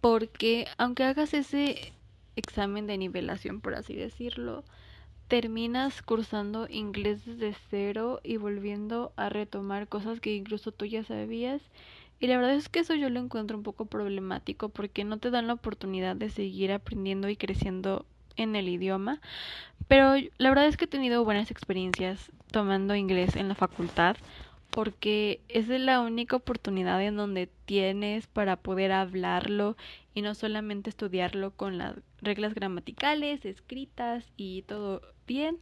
porque 0.00 0.66
aunque 0.76 1.04
hagas 1.04 1.34
ese 1.34 1.92
examen 2.36 2.86
de 2.86 2.98
nivelación, 2.98 3.60
por 3.60 3.74
así 3.74 3.94
decirlo, 3.94 4.64
terminas 5.30 6.02
cursando 6.02 6.66
inglés 6.68 7.24
desde 7.24 7.54
cero 7.70 8.20
y 8.24 8.36
volviendo 8.36 9.12
a 9.14 9.28
retomar 9.28 9.86
cosas 9.86 10.18
que 10.18 10.34
incluso 10.34 10.72
tú 10.72 10.86
ya 10.86 11.04
sabías. 11.04 11.62
Y 12.18 12.26
la 12.26 12.36
verdad 12.36 12.54
es 12.56 12.68
que 12.68 12.80
eso 12.80 12.96
yo 12.96 13.08
lo 13.10 13.20
encuentro 13.20 13.56
un 13.56 13.62
poco 13.62 13.86
problemático 13.86 14.70
porque 14.70 15.04
no 15.04 15.18
te 15.18 15.30
dan 15.30 15.46
la 15.46 15.52
oportunidad 15.52 16.16
de 16.16 16.30
seguir 16.30 16.72
aprendiendo 16.72 17.28
y 17.28 17.36
creciendo 17.36 18.06
en 18.36 18.56
el 18.56 18.68
idioma. 18.68 19.20
Pero 19.86 20.14
la 20.38 20.48
verdad 20.48 20.66
es 20.66 20.76
que 20.76 20.86
he 20.86 20.88
tenido 20.88 21.24
buenas 21.24 21.52
experiencias 21.52 22.32
tomando 22.50 22.96
inglés 22.96 23.36
en 23.36 23.48
la 23.48 23.54
facultad 23.54 24.16
porque 24.70 25.40
es 25.48 25.68
la 25.68 26.00
única 26.00 26.36
oportunidad 26.36 27.02
en 27.02 27.16
donde 27.16 27.48
tienes 27.66 28.26
para 28.26 28.56
poder 28.56 28.92
hablarlo 28.92 29.76
y 30.14 30.22
no 30.22 30.34
solamente 30.34 30.90
estudiarlo 30.90 31.52
con 31.52 31.78
las 31.78 31.96
reglas 32.22 32.54
gramaticales, 32.54 33.44
escritas 33.44 34.24
y 34.36 34.62
todo 34.62 35.02
bien. 35.30 35.58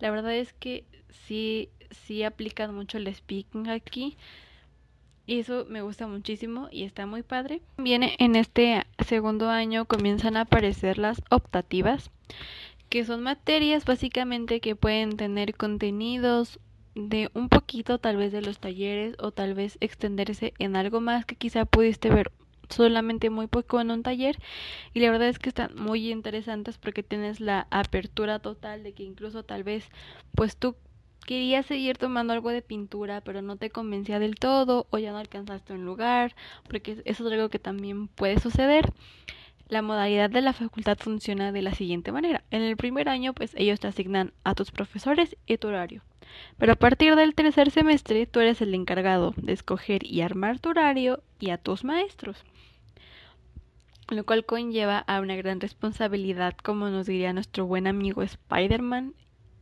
La 0.00 0.10
verdad 0.10 0.34
es 0.34 0.52
que 0.52 0.84
sí, 1.26 1.68
sí 1.92 2.24
aplican 2.24 2.74
mucho 2.74 2.98
el 2.98 3.14
speaking 3.14 3.68
aquí. 3.68 4.16
Y 5.26 5.38
eso 5.38 5.64
me 5.68 5.82
gusta 5.82 6.08
muchísimo 6.08 6.68
y 6.72 6.82
está 6.82 7.06
muy 7.06 7.22
padre. 7.22 7.62
Viene 7.76 8.16
en 8.18 8.34
este 8.34 8.84
segundo 9.06 9.48
año 9.48 9.84
comienzan 9.84 10.36
a 10.36 10.42
aparecer 10.42 10.98
las 10.98 11.22
optativas, 11.30 12.10
que 12.88 13.04
son 13.04 13.22
materias 13.22 13.84
básicamente 13.84 14.60
que 14.60 14.74
pueden 14.74 15.16
tener 15.16 15.54
contenidos 15.54 16.58
de 16.96 17.30
un 17.34 17.48
poquito 17.48 17.98
tal 17.98 18.16
vez 18.16 18.32
de 18.32 18.42
los 18.42 18.58
talleres 18.58 19.14
o 19.20 19.30
tal 19.30 19.54
vez 19.54 19.78
extenderse 19.80 20.52
en 20.58 20.74
algo 20.74 21.00
más 21.00 21.24
que 21.24 21.36
quizá 21.36 21.64
pudiste 21.64 22.10
ver 22.10 22.32
solamente 22.72 23.30
muy 23.30 23.46
poco 23.46 23.80
en 23.80 23.90
un 23.90 24.02
taller 24.02 24.38
y 24.94 25.00
la 25.00 25.10
verdad 25.10 25.28
es 25.28 25.38
que 25.38 25.48
están 25.48 25.74
muy 25.76 26.10
interesantes 26.10 26.78
porque 26.78 27.02
tienes 27.02 27.40
la 27.40 27.66
apertura 27.70 28.38
total 28.38 28.82
de 28.82 28.92
que 28.92 29.02
incluso 29.02 29.42
tal 29.44 29.64
vez 29.64 29.88
pues 30.34 30.56
tú 30.56 30.76
querías 31.26 31.66
seguir 31.66 31.98
tomando 31.98 32.32
algo 32.32 32.50
de 32.50 32.62
pintura 32.62 33.20
pero 33.20 33.42
no 33.42 33.56
te 33.56 33.70
convencía 33.70 34.18
del 34.18 34.34
todo 34.36 34.86
o 34.90 34.98
ya 34.98 35.12
no 35.12 35.18
alcanzaste 35.18 35.72
un 35.74 35.84
lugar 35.84 36.34
porque 36.68 37.02
eso 37.04 37.26
es 37.26 37.32
algo 37.32 37.48
que 37.48 37.58
también 37.58 38.08
puede 38.08 38.40
suceder 38.40 38.92
la 39.72 39.80
modalidad 39.80 40.28
de 40.28 40.42
la 40.42 40.52
facultad 40.52 40.98
funciona 40.98 41.50
de 41.50 41.62
la 41.62 41.74
siguiente 41.74 42.12
manera. 42.12 42.44
En 42.50 42.60
el 42.60 42.76
primer 42.76 43.08
año, 43.08 43.32
pues 43.32 43.52
ellos 43.56 43.80
te 43.80 43.88
asignan 43.88 44.34
a 44.44 44.54
tus 44.54 44.70
profesores 44.70 45.34
y 45.46 45.56
tu 45.56 45.68
horario. 45.68 46.02
Pero 46.58 46.74
a 46.74 46.76
partir 46.76 47.16
del 47.16 47.34
tercer 47.34 47.70
semestre, 47.70 48.26
tú 48.26 48.40
eres 48.40 48.60
el 48.60 48.74
encargado 48.74 49.32
de 49.38 49.54
escoger 49.54 50.04
y 50.04 50.20
armar 50.20 50.58
tu 50.60 50.68
horario 50.68 51.22
y 51.40 51.50
a 51.50 51.56
tus 51.58 51.84
maestros. 51.84 52.44
Lo 54.12 54.24
cual 54.24 54.44
conlleva 54.44 54.98
a 54.98 55.20
una 55.20 55.36
gran 55.36 55.60
responsabilidad, 55.60 56.54
como 56.62 56.88
nos 56.90 57.06
diría 57.06 57.32
nuestro 57.32 57.66
buen 57.66 57.86
amigo 57.86 58.22
Spider-Man. 58.22 59.14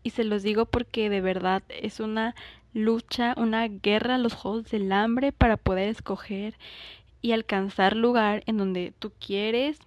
Y 0.02 0.10
se 0.10 0.24
los 0.24 0.42
digo 0.42 0.66
porque 0.66 1.08
de 1.08 1.20
verdad 1.20 1.62
es 1.68 2.00
una 2.00 2.34
lucha, 2.72 3.34
una 3.36 3.68
guerra 3.68 4.18
los 4.18 4.34
juegos 4.34 4.70
del 4.70 4.90
hambre 4.92 5.32
para 5.32 5.56
poder 5.56 5.88
escoger 5.88 6.54
y 7.22 7.32
alcanzar 7.32 7.96
lugar 7.96 8.42
en 8.46 8.56
donde 8.56 8.92
tú 8.98 9.12
quieres 9.18 9.78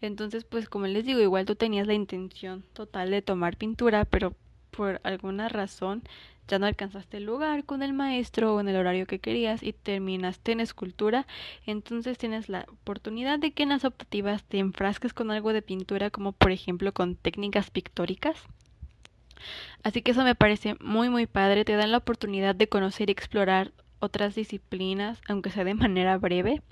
entonces, 0.00 0.44
pues 0.44 0.68
como 0.68 0.86
les 0.86 1.04
digo, 1.04 1.20
igual 1.20 1.44
tú 1.44 1.56
tenías 1.56 1.86
la 1.86 1.94
intención 1.94 2.62
total 2.72 3.10
de 3.10 3.22
tomar 3.22 3.56
pintura, 3.56 4.04
pero 4.04 4.34
por 4.70 5.00
alguna 5.02 5.48
razón 5.48 6.02
ya 6.48 6.58
no 6.58 6.66
alcanzaste 6.66 7.18
el 7.18 7.24
lugar 7.24 7.64
con 7.64 7.82
el 7.82 7.92
maestro 7.92 8.54
o 8.54 8.60
en 8.60 8.68
el 8.68 8.76
horario 8.76 9.06
que 9.06 9.20
querías 9.20 9.62
y 9.62 9.72
terminaste 9.72 10.52
en 10.52 10.60
escultura, 10.60 11.26
entonces 11.66 12.18
tienes 12.18 12.48
la 12.48 12.66
oportunidad 12.68 13.38
de 13.38 13.52
que 13.52 13.62
en 13.62 13.68
las 13.68 13.84
optativas 13.84 14.44
te 14.44 14.58
enfrasques 14.58 15.12
con 15.12 15.30
algo 15.30 15.52
de 15.52 15.62
pintura, 15.62 16.10
como 16.10 16.32
por 16.32 16.50
ejemplo 16.50 16.92
con 16.92 17.14
técnicas 17.14 17.70
pictóricas. 17.70 18.42
Así 19.82 20.02
que 20.02 20.10
eso 20.10 20.24
me 20.24 20.34
parece 20.34 20.74
muy 20.80 21.08
muy 21.10 21.26
padre, 21.26 21.64
te 21.64 21.76
dan 21.76 21.92
la 21.92 21.98
oportunidad 21.98 22.54
de 22.54 22.68
conocer 22.68 23.08
y 23.08 23.12
explorar 23.12 23.72
otras 24.00 24.34
disciplinas, 24.34 25.20
aunque 25.28 25.50
sea 25.50 25.64
de 25.64 25.74
manera 25.74 26.18
breve. 26.18 26.62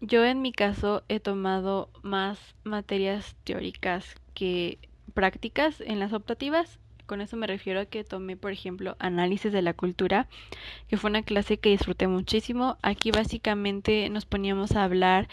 Yo 0.00 0.24
en 0.24 0.42
mi 0.42 0.52
caso 0.52 1.02
he 1.08 1.18
tomado 1.18 1.90
más 2.02 2.38
materias 2.62 3.34
teóricas 3.44 4.14
que 4.32 4.78
prácticas 5.12 5.80
en 5.80 5.98
las 5.98 6.12
optativas. 6.12 6.78
Con 7.08 7.22
eso 7.22 7.38
me 7.38 7.46
refiero 7.46 7.80
a 7.80 7.86
que 7.86 8.04
tomé, 8.04 8.36
por 8.36 8.52
ejemplo, 8.52 8.94
análisis 8.98 9.50
de 9.50 9.62
la 9.62 9.72
cultura, 9.72 10.28
que 10.88 10.98
fue 10.98 11.08
una 11.08 11.22
clase 11.22 11.56
que 11.56 11.70
disfruté 11.70 12.06
muchísimo. 12.06 12.76
Aquí 12.82 13.10
básicamente 13.10 14.10
nos 14.10 14.26
poníamos 14.26 14.76
a 14.76 14.84
hablar 14.84 15.26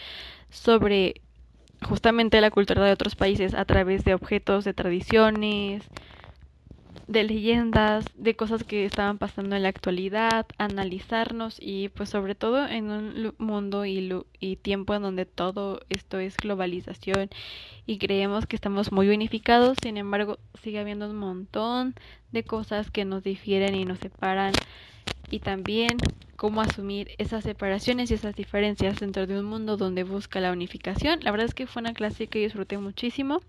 sobre 0.48 1.20
justamente 1.82 2.40
la 2.40 2.50
cultura 2.50 2.82
de 2.82 2.92
otros 2.92 3.14
países 3.14 3.52
a 3.52 3.66
través 3.66 4.04
de 4.06 4.14
objetos, 4.14 4.64
de 4.64 4.72
tradiciones, 4.72 5.82
de 7.08 7.22
leyendas, 7.24 8.04
de 8.16 8.34
cosas 8.34 8.64
que 8.64 8.84
estaban 8.84 9.18
pasando 9.18 9.54
en 9.56 9.62
la 9.62 9.68
actualidad, 9.68 10.46
analizarnos 10.58 11.56
y 11.60 11.88
pues 11.90 12.08
sobre 12.08 12.34
todo 12.34 12.66
en 12.66 12.90
un 12.90 13.34
mundo 13.38 13.84
y, 13.86 14.12
y 14.40 14.56
tiempo 14.56 14.94
en 14.94 15.02
donde 15.02 15.24
todo 15.26 15.80
esto 15.88 16.18
es 16.18 16.36
globalización 16.36 17.30
y 17.86 17.98
creemos 17.98 18.46
que 18.46 18.56
estamos 18.56 18.92
muy 18.92 19.10
unificados, 19.10 19.78
sin 19.82 19.96
embargo 19.98 20.38
sigue 20.62 20.80
habiendo 20.80 21.08
un 21.10 21.16
montón 21.16 21.94
de 22.32 22.44
cosas 22.44 22.90
que 22.90 23.04
nos 23.04 23.22
difieren 23.22 23.74
y 23.74 23.84
nos 23.84 23.98
separan 24.00 24.52
y 25.30 25.40
también 25.40 25.98
cómo 26.36 26.60
asumir 26.60 27.10
esas 27.18 27.44
separaciones 27.44 28.10
y 28.10 28.14
esas 28.14 28.34
diferencias 28.34 29.00
dentro 29.00 29.26
de 29.26 29.38
un 29.38 29.46
mundo 29.46 29.76
donde 29.76 30.04
busca 30.04 30.40
la 30.40 30.52
unificación. 30.52 31.20
La 31.22 31.30
verdad 31.30 31.46
es 31.46 31.54
que 31.54 31.66
fue 31.66 31.80
una 31.80 31.94
clase 31.94 32.26
que 32.28 32.40
disfruté 32.40 32.78
muchísimo. 32.78 33.40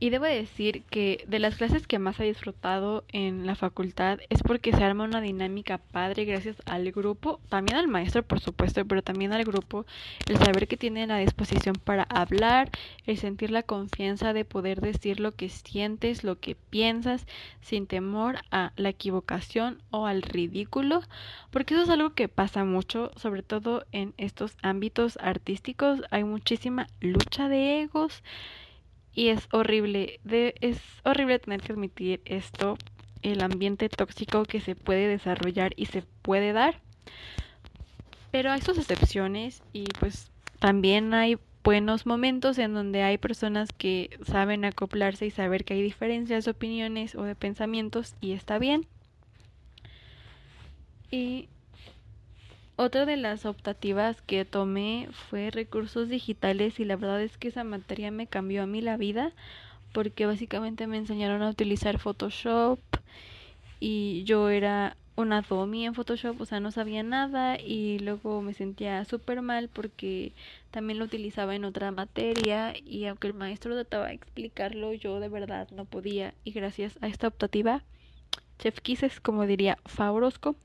Y 0.00 0.10
debo 0.10 0.24
decir 0.24 0.82
que 0.90 1.24
de 1.28 1.38
las 1.38 1.54
clases 1.54 1.86
que 1.86 2.00
más 2.00 2.18
he 2.18 2.24
disfrutado 2.24 3.04
en 3.12 3.46
la 3.46 3.54
facultad 3.54 4.18
es 4.30 4.42
porque 4.42 4.72
se 4.72 4.82
arma 4.82 5.04
una 5.04 5.20
dinámica 5.20 5.78
padre 5.78 6.24
gracias 6.24 6.56
al 6.66 6.90
grupo, 6.90 7.38
también 7.48 7.78
al 7.78 7.86
maestro 7.86 8.24
por 8.24 8.40
supuesto, 8.40 8.84
pero 8.84 9.02
también 9.02 9.32
al 9.32 9.44
grupo, 9.44 9.86
el 10.28 10.38
saber 10.38 10.66
que 10.66 10.76
tienen 10.76 11.12
a 11.12 11.18
disposición 11.18 11.76
para 11.76 12.02
hablar, 12.02 12.68
el 13.06 13.16
sentir 13.16 13.52
la 13.52 13.62
confianza 13.62 14.32
de 14.32 14.44
poder 14.44 14.80
decir 14.80 15.20
lo 15.20 15.30
que 15.30 15.48
sientes, 15.50 16.24
lo 16.24 16.40
que 16.40 16.56
piensas, 16.56 17.24
sin 17.60 17.86
temor 17.86 18.40
a 18.50 18.72
la 18.74 18.88
equivocación 18.88 19.80
o 19.90 20.06
al 20.06 20.22
ridículo, 20.22 21.02
porque 21.52 21.74
eso 21.74 21.84
es 21.84 21.90
algo 21.90 22.12
que 22.12 22.26
pasa 22.26 22.64
mucho, 22.64 23.12
sobre 23.14 23.44
todo 23.44 23.86
en 23.92 24.14
estos 24.16 24.56
ámbitos 24.62 25.16
artísticos, 25.22 26.00
hay 26.10 26.24
muchísima 26.24 26.88
lucha 27.00 27.48
de 27.48 27.82
egos 27.82 28.24
y 29.16 29.30
es 29.30 29.48
horrible, 29.50 30.20
de, 30.24 30.54
es 30.60 30.78
horrible 31.02 31.38
tener 31.38 31.62
que 31.62 31.72
admitir 31.72 32.20
esto, 32.26 32.76
el 33.22 33.42
ambiente 33.42 33.88
tóxico 33.88 34.44
que 34.44 34.60
se 34.60 34.76
puede 34.76 35.08
desarrollar 35.08 35.72
y 35.74 35.86
se 35.86 36.02
puede 36.22 36.52
dar. 36.52 36.80
Pero 38.30 38.52
hay 38.52 38.60
sus 38.60 38.76
excepciones 38.76 39.62
y 39.72 39.86
pues 39.98 40.30
también 40.60 41.14
hay 41.14 41.38
buenos 41.64 42.04
momentos 42.04 42.58
en 42.58 42.74
donde 42.74 43.02
hay 43.02 43.16
personas 43.16 43.70
que 43.72 44.10
saben 44.26 44.66
acoplarse 44.66 45.24
y 45.24 45.30
saber 45.30 45.64
que 45.64 45.72
hay 45.74 45.82
diferencias 45.82 46.44
de 46.44 46.50
opiniones 46.50 47.14
o 47.14 47.22
de 47.22 47.34
pensamientos 47.34 48.14
y 48.20 48.32
está 48.32 48.58
bien. 48.58 48.86
Y 51.10 51.48
otra 52.76 53.06
de 53.06 53.16
las 53.16 53.46
optativas 53.46 54.20
que 54.22 54.44
tomé 54.44 55.08
fue 55.30 55.50
recursos 55.50 56.08
digitales 56.08 56.78
y 56.78 56.84
la 56.84 56.96
verdad 56.96 57.22
es 57.22 57.38
que 57.38 57.48
esa 57.48 57.64
materia 57.64 58.10
me 58.10 58.26
cambió 58.26 58.62
a 58.62 58.66
mí 58.66 58.82
la 58.82 58.96
vida 58.98 59.32
porque 59.92 60.26
básicamente 60.26 60.86
me 60.86 60.98
enseñaron 60.98 61.42
a 61.42 61.48
utilizar 61.48 61.98
Photoshop 61.98 62.78
y 63.80 64.24
yo 64.24 64.50
era 64.50 64.96
una 65.16 65.40
domi 65.40 65.86
en 65.86 65.94
Photoshop, 65.94 66.38
o 66.38 66.44
sea, 66.44 66.60
no 66.60 66.70
sabía 66.70 67.02
nada 67.02 67.58
y 67.58 67.98
luego 68.00 68.42
me 68.42 68.52
sentía 68.52 69.02
súper 69.06 69.40
mal 69.40 69.70
porque 69.72 70.32
también 70.70 70.98
lo 70.98 71.06
utilizaba 71.06 71.54
en 71.54 71.64
otra 71.64 71.90
materia 71.90 72.74
y 72.84 73.06
aunque 73.06 73.28
el 73.28 73.34
maestro 73.34 73.74
trataba 73.74 74.08
de 74.08 74.14
explicarlo, 74.14 74.92
yo 74.92 75.18
de 75.18 75.30
verdad 75.30 75.68
no 75.70 75.86
podía 75.86 76.34
y 76.44 76.52
gracias 76.52 76.98
a 77.00 77.08
esta 77.08 77.28
optativa, 77.28 77.82
Chef 78.58 78.78
como 79.22 79.46
diría 79.46 79.78
Fabrosco, 79.86 80.56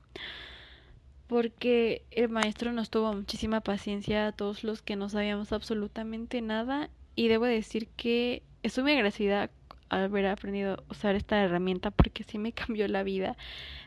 porque 1.32 2.04
el 2.10 2.28
maestro 2.28 2.74
nos 2.74 2.90
tuvo 2.90 3.14
muchísima 3.14 3.62
paciencia 3.62 4.26
a 4.26 4.32
todos 4.32 4.64
los 4.64 4.82
que 4.82 4.96
no 4.96 5.08
sabíamos 5.08 5.50
absolutamente 5.54 6.42
nada 6.42 6.90
y 7.14 7.28
debo 7.28 7.46
decir 7.46 7.88
que 7.96 8.42
estoy 8.62 8.82
muy 8.82 8.92
agradecida 8.92 9.48
al 9.88 10.02
haber 10.04 10.26
aprendido 10.26 10.74
a 10.74 10.92
usar 10.92 11.14
esta 11.14 11.42
herramienta 11.42 11.90
porque 11.90 12.22
sí 12.22 12.36
me 12.36 12.52
cambió 12.52 12.86
la 12.86 13.02
vida, 13.02 13.38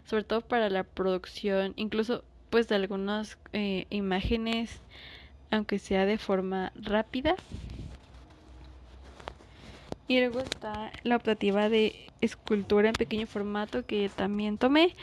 sobre 0.06 0.24
todo 0.24 0.42
para 0.42 0.72
la 0.72 0.86
producción, 0.86 1.74
incluso 1.76 2.24
pues 2.50 2.68
de 2.68 2.78
algunas 2.78 3.38
eh, 3.54 3.86
imágenes, 3.92 4.80
aunque 5.52 5.78
sea 5.78 6.08
de 6.08 6.18
forma 6.18 6.72
rápida. 6.74 7.36
Y 10.08 10.18
luego 10.18 10.40
está 10.40 10.92
la 11.04 11.16
optativa 11.16 11.70
de 11.70 12.10
escultura 12.22 12.88
en 12.88 12.94
pequeño 12.94 13.28
formato 13.28 13.86
que 13.86 14.10
también 14.10 14.58
tomé 14.58 14.96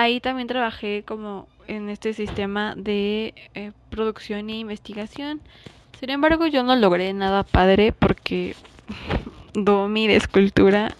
ahí 0.00 0.18
también 0.18 0.48
trabajé 0.48 1.02
como 1.06 1.46
en 1.66 1.90
este 1.90 2.14
sistema 2.14 2.74
de 2.74 3.34
eh, 3.54 3.72
producción 3.90 4.48
e 4.48 4.58
investigación. 4.58 5.40
Sin 5.98 6.08
embargo, 6.08 6.46
yo 6.46 6.62
no 6.62 6.74
logré 6.74 7.12
nada 7.12 7.42
padre 7.42 7.92
porque 7.92 8.56
Domi 9.52 10.06
de 10.06 10.16
escultura 10.16 10.96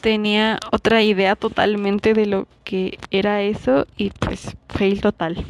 tenía 0.00 0.58
otra 0.72 1.02
idea 1.02 1.36
totalmente 1.36 2.12
de 2.12 2.26
lo 2.26 2.48
que 2.64 2.98
era 3.12 3.42
eso 3.42 3.86
y 3.96 4.10
pues 4.10 4.56
fail 4.68 5.00
total. 5.00 5.44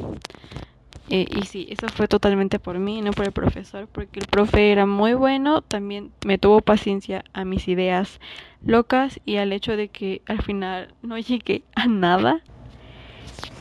Eh, 1.13 1.27
y 1.29 1.43
sí, 1.43 1.67
eso 1.71 1.89
fue 1.89 2.07
totalmente 2.07 2.61
por 2.61 2.79
mí, 2.79 3.03
no 3.03 3.11
por 3.11 3.27
el 3.27 3.33
profesor, 3.33 3.89
porque 3.91 4.21
el 4.21 4.27
profe 4.27 4.71
era 4.71 4.87
muy 4.87 5.13
bueno, 5.15 5.61
también 5.61 6.13
me 6.25 6.39
tuvo 6.39 6.61
paciencia 6.61 7.25
a 7.33 7.45
mis 7.45 7.67
ideas 7.67 8.21
locas 8.65 9.19
y 9.27 9.37
al 9.37 9.53
hecho 9.53 9.77
de 9.77 9.89
que 9.89 10.23
al 10.27 10.41
final 10.41 10.95
no 11.03 11.19
llegué 11.19 11.65
a 11.75 11.87
nada. 11.87 12.43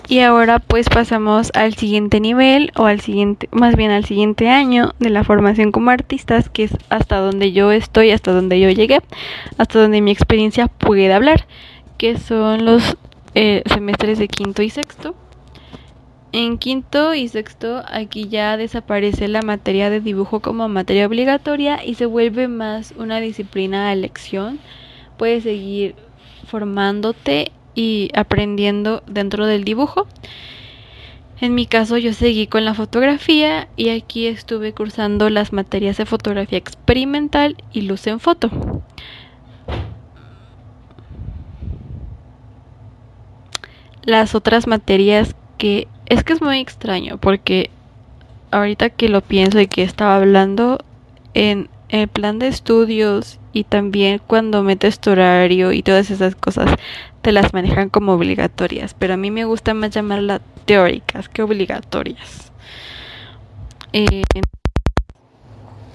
Y 0.07 0.19
ahora 0.19 0.59
pues 0.59 0.89
pasamos 0.89 1.51
al 1.55 1.73
siguiente 1.75 2.19
nivel 2.19 2.71
o 2.75 2.85
al 2.85 2.99
siguiente, 2.99 3.49
más 3.51 3.75
bien 3.75 3.89
al 3.89 4.05
siguiente 4.05 4.49
año 4.49 4.93
de 4.99 5.09
la 5.09 5.23
formación 5.23 5.71
como 5.71 5.89
artistas, 5.89 6.49
que 6.49 6.63
es 6.63 6.77
hasta 6.89 7.17
donde 7.17 7.51
yo 7.51 7.71
estoy, 7.71 8.11
hasta 8.11 8.31
donde 8.31 8.59
yo 8.59 8.69
llegué, 8.69 9.01
hasta 9.57 9.79
donde 9.79 10.01
mi 10.01 10.11
experiencia 10.11 10.67
puede 10.67 11.11
hablar, 11.11 11.47
que 11.97 12.17
son 12.17 12.65
los 12.65 12.97
eh, 13.33 13.63
semestres 13.65 14.19
de 14.19 14.27
quinto 14.27 14.61
y 14.61 14.69
sexto. 14.69 15.15
En 16.31 16.59
quinto 16.59 17.15
y 17.15 17.27
sexto 17.27 17.83
aquí 17.87 18.27
ya 18.27 18.55
desaparece 18.55 19.27
la 19.27 19.41
materia 19.41 19.89
de 19.89 19.99
dibujo 19.99 20.41
como 20.41 20.69
materia 20.69 21.07
obligatoria 21.07 21.83
y 21.83 21.95
se 21.95 22.05
vuelve 22.05 22.47
más 22.47 22.93
una 22.97 23.19
disciplina 23.19 23.87
a 23.87 23.93
elección. 23.93 24.59
Puedes 25.17 25.43
seguir 25.43 25.95
formándote 26.45 27.51
y 27.73 28.11
aprendiendo 28.13 29.01
dentro 29.07 29.47
del 29.47 29.63
dibujo. 29.63 30.07
En 31.41 31.55
mi 31.55 31.65
caso 31.65 31.97
yo 31.97 32.13
seguí 32.13 32.45
con 32.45 32.63
la 32.63 32.75
fotografía 32.75 33.67
y 33.75 33.89
aquí 33.89 34.27
estuve 34.27 34.73
cursando 34.73 35.31
las 35.31 35.51
materias 35.51 35.97
de 35.97 36.05
fotografía 36.05 36.59
experimental 36.59 37.57
y 37.73 37.81
luz 37.81 38.05
en 38.05 38.19
foto. 38.19 38.51
Las 44.03 44.35
otras 44.35 44.67
materias 44.67 45.35
que 45.59 45.87
es 46.07 46.23
que 46.23 46.33
es 46.33 46.41
muy 46.41 46.57
extraño 46.57 47.17
porque 47.17 47.69
ahorita 48.49 48.89
que 48.89 49.09
lo 49.09 49.21
pienso 49.21 49.59
y 49.59 49.67
que 49.67 49.83
estaba 49.83 50.15
hablando 50.15 50.79
en 51.35 51.69
el 51.89 52.07
plan 52.07 52.39
de 52.39 52.47
estudios 52.47 53.39
y 53.53 53.65
también 53.65 54.21
cuando 54.25 54.63
metes 54.63 54.99
tu 54.99 55.11
horario 55.11 55.71
y 55.71 55.83
todas 55.83 56.09
esas 56.09 56.33
cosas 56.35 56.71
te 57.21 57.31
las 57.31 57.53
manejan 57.53 57.89
como 57.89 58.13
obligatorias, 58.13 58.93
pero 58.93 59.15
a 59.15 59.17
mí 59.17 59.31
me 59.31 59.45
gusta 59.45 59.73
más 59.73 59.91
llamarlas 59.91 60.41
teóricas 60.65 61.27
que 61.29 61.43
obligatorias. 61.43 62.51
Eh, 63.91 64.23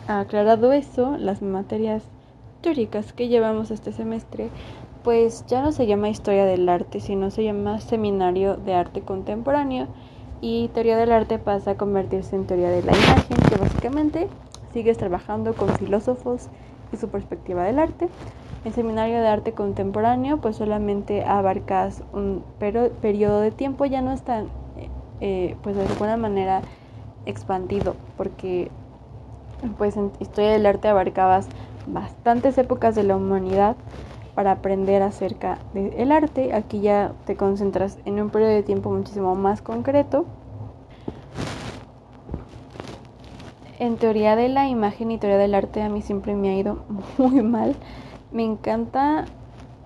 aclarado 0.07 0.72
eso, 0.72 1.16
las 1.18 1.40
materias 1.42 2.03
teóricas 2.61 3.12
que 3.12 3.29
llevamos 3.29 3.70
este 3.70 3.92
semestre 3.92 4.50
pues 5.05 5.45
ya 5.47 5.61
no 5.62 5.71
se 5.71 5.87
llama 5.87 6.09
historia 6.09 6.47
del 6.47 6.67
arte, 6.69 6.99
sino 6.99 7.31
se 7.31 7.45
llama 7.45 7.79
seminario 7.81 8.57
de 8.57 8.75
arte 8.75 9.03
contemporáneo 9.03 9.87
y 10.40 10.69
teoría 10.69 10.97
del 10.97 11.12
arte 11.12 11.38
pasa 11.38 11.73
a 11.73 11.77
convertirse 11.77 12.35
en 12.35 12.47
teoría 12.47 12.71
de 12.71 12.83
la 12.83 12.93
imagen, 12.93 13.37
que 13.49 13.57
básicamente 13.57 14.29
sigues 14.73 14.97
trabajando 14.97 15.55
con 15.55 15.69
filósofos 15.77 16.49
y 16.93 16.97
su 16.97 17.09
perspectiva 17.09 17.64
del 17.64 17.79
arte. 17.79 18.09
En 18.64 18.73
seminario 18.73 19.21
de 19.21 19.29
arte 19.29 19.53
contemporáneo 19.53 20.38
pues 20.38 20.57
solamente 20.57 21.23
abarcas 21.23 22.03
un 22.14 22.43
periodo 22.59 23.40
de 23.40 23.51
tiempo, 23.51 23.85
ya 23.85 24.01
no 24.01 24.11
está 24.11 24.40
eh, 24.40 24.47
eh, 25.21 25.57
pues 25.62 25.77
de 25.77 25.83
alguna 25.83 26.17
manera 26.17 26.62
expandido, 27.27 27.95
porque 28.17 28.71
pues 29.77 29.99
en 29.99 30.12
historia 30.19 30.51
del 30.51 30.64
arte 30.64 30.88
abarcabas 30.88 31.47
bastantes 31.87 32.57
épocas 32.57 32.95
de 32.95 33.03
la 33.03 33.17
humanidad 33.17 33.77
para 34.35 34.53
aprender 34.53 35.03
acerca 35.03 35.59
del 35.73 36.12
arte. 36.12 36.55
Aquí 36.55 36.81
ya 36.81 37.12
te 37.25 37.37
concentras 37.37 37.99
en 38.05 38.20
un 38.20 38.31
periodo 38.31 38.53
de 38.53 38.62
tiempo 38.62 38.90
muchísimo 38.90 39.35
más 39.35 39.62
concreto. 39.62 40.27
En 43.79 43.97
teoría 43.97 44.37
de 44.37 44.49
la 44.49 44.68
imagen 44.68 45.11
y 45.11 45.18
teoría 45.18 45.38
del 45.38 45.55
arte 45.55 45.83
a 45.83 45.88
mí 45.88 46.01
siempre 46.03 46.35
me 46.35 46.51
ha 46.51 46.57
ido 46.57 46.85
muy 47.18 47.42
mal. 47.42 47.77
Me 48.33 48.44
encanta 48.44 49.25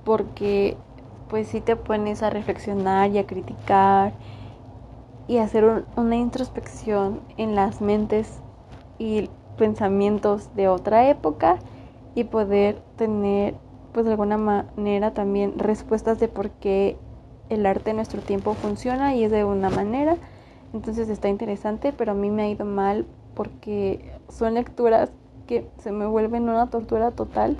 porque 0.04 0.76
pues 1.28 1.48
si 1.48 1.60
te 1.60 1.76
pones 1.76 2.22
a 2.22 2.30
reflexionar 2.30 3.10
y 3.10 3.18
a 3.18 3.26
criticar 3.26 4.12
y 5.26 5.38
hacer 5.38 5.84
una 5.96 6.16
introspección 6.16 7.20
en 7.36 7.54
las 7.54 7.82
mentes 7.82 8.40
y 8.98 9.28
pensamientos 9.58 10.54
de 10.56 10.68
otra 10.68 11.10
época 11.10 11.58
y 12.14 12.24
poder 12.24 12.80
tener 12.96 13.54
pues 13.98 14.06
de 14.06 14.12
alguna 14.12 14.38
manera 14.38 15.12
también 15.12 15.58
respuestas 15.58 16.20
de 16.20 16.28
por 16.28 16.50
qué 16.50 16.96
el 17.48 17.66
arte 17.66 17.90
en 17.90 17.96
nuestro 17.96 18.20
tiempo 18.20 18.54
funciona 18.54 19.16
y 19.16 19.24
es 19.24 19.32
de 19.32 19.42
una 19.42 19.70
manera. 19.70 20.16
Entonces 20.72 21.08
está 21.08 21.28
interesante, 21.28 21.92
pero 21.92 22.12
a 22.12 22.14
mí 22.14 22.30
me 22.30 22.42
ha 22.44 22.48
ido 22.48 22.64
mal 22.64 23.06
porque 23.34 24.12
son 24.28 24.54
lecturas 24.54 25.10
que 25.48 25.68
se 25.78 25.90
me 25.90 26.06
vuelven 26.06 26.48
una 26.48 26.70
tortura 26.70 27.10
total. 27.10 27.56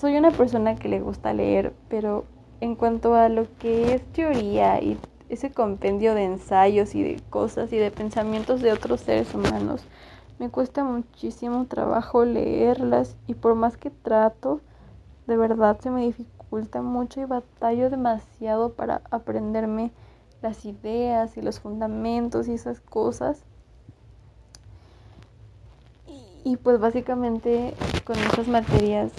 Soy 0.00 0.16
una 0.16 0.32
persona 0.32 0.74
que 0.74 0.88
le 0.88 0.98
gusta 0.98 1.32
leer, 1.32 1.72
pero 1.88 2.24
en 2.60 2.74
cuanto 2.74 3.14
a 3.14 3.28
lo 3.28 3.46
que 3.60 3.94
es 3.94 4.04
teoría 4.06 4.82
y 4.82 4.98
ese 5.28 5.52
compendio 5.52 6.16
de 6.16 6.24
ensayos 6.24 6.96
y 6.96 7.04
de 7.04 7.22
cosas 7.30 7.72
y 7.72 7.76
de 7.76 7.92
pensamientos 7.92 8.62
de 8.62 8.72
otros 8.72 9.02
seres 9.02 9.32
humanos, 9.32 9.84
me 10.40 10.48
cuesta 10.48 10.82
muchísimo 10.82 11.66
trabajo 11.66 12.24
leerlas 12.24 13.16
y 13.28 13.34
por 13.34 13.54
más 13.54 13.76
que 13.76 13.90
trato, 13.90 14.60
de 15.28 15.36
verdad 15.36 15.78
se 15.78 15.90
me 15.90 16.00
dificulta 16.00 16.80
mucho 16.80 17.20
y 17.20 17.26
batallo 17.26 17.90
demasiado 17.90 18.72
para 18.72 19.02
aprenderme 19.10 19.92
las 20.40 20.64
ideas 20.64 21.36
y 21.36 21.42
los 21.42 21.60
fundamentos 21.60 22.48
y 22.48 22.54
esas 22.54 22.80
cosas. 22.80 23.44
Y, 26.44 26.56
pues 26.56 26.80
básicamente 26.80 27.74
con 28.04 28.16
esas 28.16 28.48
materias 28.48 29.12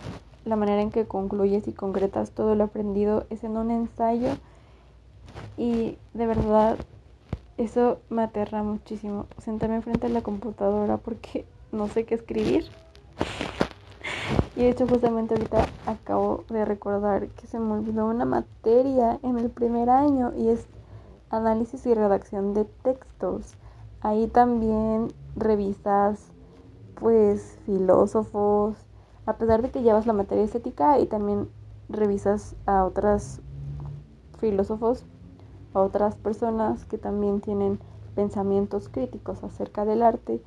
la 0.45 0.55
manera 0.55 0.81
en 0.81 0.89
que 0.89 1.05
concluyes 1.05 1.67
y 1.67 1.73
concretas 1.73 2.31
todo 2.31 2.55
lo 2.55 2.63
aprendido 2.63 3.27
es 3.29 3.43
en 3.43 3.55
un 3.55 3.69
ensayo 3.69 4.29
y 5.57 5.99
de 6.15 6.25
verdad 6.25 6.75
eso 7.57 7.99
me 8.09 8.23
aterra 8.23 8.63
muchísimo. 8.63 9.27
Sentarme 9.37 9.81
frente 9.81 10.07
a 10.07 10.09
la 10.09 10.23
computadora 10.23 10.97
porque 10.97 11.45
no 11.71 11.87
sé 11.87 12.05
qué 12.05 12.15
escribir. 12.15 12.65
Y 14.59 14.63
de 14.63 14.71
hecho 14.71 14.85
justamente 14.87 15.35
ahorita 15.35 15.65
acabo 15.85 16.43
de 16.49 16.65
recordar 16.65 17.29
que 17.29 17.47
se 17.47 17.57
me 17.59 17.75
olvidó 17.75 18.07
una 18.07 18.25
materia 18.25 19.17
en 19.23 19.39
el 19.39 19.49
primer 19.49 19.89
año 19.89 20.33
y 20.35 20.49
es 20.49 20.67
análisis 21.29 21.85
y 21.85 21.93
redacción 21.93 22.53
de 22.53 22.65
textos. 22.65 23.53
Ahí 24.01 24.27
también 24.27 25.13
revisas 25.37 26.27
pues 26.95 27.57
filósofos, 27.65 28.75
a 29.25 29.37
pesar 29.37 29.61
de 29.61 29.69
que 29.71 29.81
llevas 29.81 30.05
la 30.05 30.11
materia 30.11 30.43
estética 30.43 30.99
y 30.99 31.05
también 31.05 31.47
revisas 31.87 32.57
a 32.65 32.83
otros 32.83 33.39
filósofos, 34.39 35.05
a 35.73 35.79
otras 35.79 36.17
personas 36.17 36.83
que 36.83 36.97
también 36.97 37.39
tienen 37.39 37.79
pensamientos 38.13 38.89
críticos 38.89 39.41
acerca 39.41 39.85
del 39.85 40.03
arte 40.03 40.41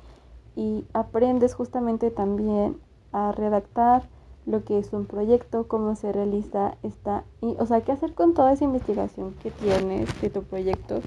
y 0.55 0.85
aprendes 0.93 1.55
justamente 1.55 2.11
también 2.11 2.77
a 3.13 3.31
redactar 3.31 4.03
lo 4.45 4.65
que 4.65 4.77
es 4.77 4.91
un 4.91 5.05
proyecto, 5.05 5.67
cómo 5.67 5.95
se 5.95 6.11
realiza 6.11 6.75
esta, 6.83 7.23
y, 7.41 7.55
o 7.59 7.65
sea, 7.65 7.81
qué 7.81 7.91
hacer 7.93 8.13
con 8.13 8.33
toda 8.33 8.51
esa 8.51 8.65
investigación 8.65 9.33
que 9.41 9.51
tienes 9.51 10.21
de 10.21 10.29
tu 10.29 10.43
proyecto, 10.43 10.99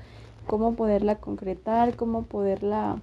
cómo 0.46 0.74
poderla 0.74 1.16
concretar, 1.16 1.96
cómo 1.96 2.22
poderla 2.22 2.96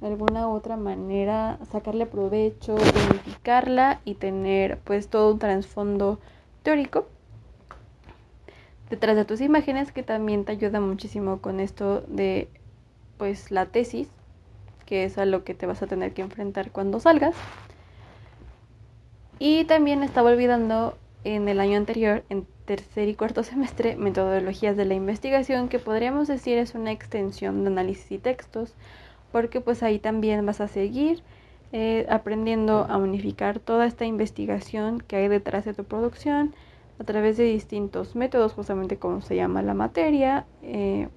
de 0.00 0.08
alguna 0.08 0.46
u 0.46 0.52
otra 0.52 0.76
manera 0.76 1.58
sacarle 1.72 2.06
provecho, 2.06 2.74
unificarla 2.74 4.00
y 4.04 4.14
tener 4.14 4.78
pues 4.84 5.08
todo 5.08 5.32
un 5.32 5.38
trasfondo 5.38 6.18
teórico 6.62 7.06
detrás 8.90 9.16
de 9.16 9.24
tus 9.24 9.40
imágenes 9.40 9.90
que 9.90 10.02
también 10.02 10.44
te 10.44 10.52
ayuda 10.52 10.80
muchísimo 10.80 11.40
con 11.40 11.60
esto 11.60 12.02
de 12.02 12.48
pues 13.16 13.50
la 13.50 13.66
tesis, 13.66 14.08
que 14.84 15.04
es 15.04 15.18
a 15.18 15.24
lo 15.24 15.42
que 15.44 15.54
te 15.54 15.66
vas 15.66 15.82
a 15.82 15.86
tener 15.86 16.12
que 16.12 16.22
enfrentar 16.22 16.70
cuando 16.70 17.00
salgas. 17.00 17.34
Y 19.38 19.64
también 19.64 20.02
estaba 20.02 20.30
olvidando 20.30 20.96
en 21.24 21.48
el 21.48 21.60
año 21.60 21.76
anterior, 21.76 22.24
en 22.28 22.46
tercer 22.64 23.08
y 23.08 23.14
cuarto 23.14 23.42
semestre, 23.42 23.96
metodologías 23.96 24.76
de 24.76 24.84
la 24.84 24.94
investigación, 24.94 25.68
que 25.68 25.78
podríamos 25.78 26.28
decir 26.28 26.58
es 26.58 26.74
una 26.74 26.92
extensión 26.92 27.62
de 27.62 27.70
análisis 27.70 28.12
y 28.12 28.18
textos, 28.18 28.74
porque 29.32 29.60
pues 29.60 29.82
ahí 29.82 29.98
también 29.98 30.44
vas 30.46 30.60
a 30.60 30.68
seguir 30.68 31.22
eh, 31.72 32.06
aprendiendo 32.08 32.86
a 32.88 32.96
unificar 32.96 33.58
toda 33.58 33.86
esta 33.86 34.04
investigación 34.04 35.00
que 35.00 35.16
hay 35.16 35.28
detrás 35.28 35.64
de 35.64 35.74
tu 35.74 35.84
producción 35.84 36.54
a 36.98 37.04
través 37.04 37.36
de 37.36 37.44
distintos 37.44 38.14
métodos, 38.14 38.52
justamente 38.52 38.96
como 38.96 39.20
se 39.20 39.36
llama 39.36 39.62
la 39.62 39.74
materia, 39.74 40.46
eh, 40.62 41.08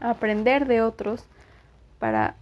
aprender 0.00 0.66
de 0.66 0.82
otros 0.82 1.24
para 1.98 2.36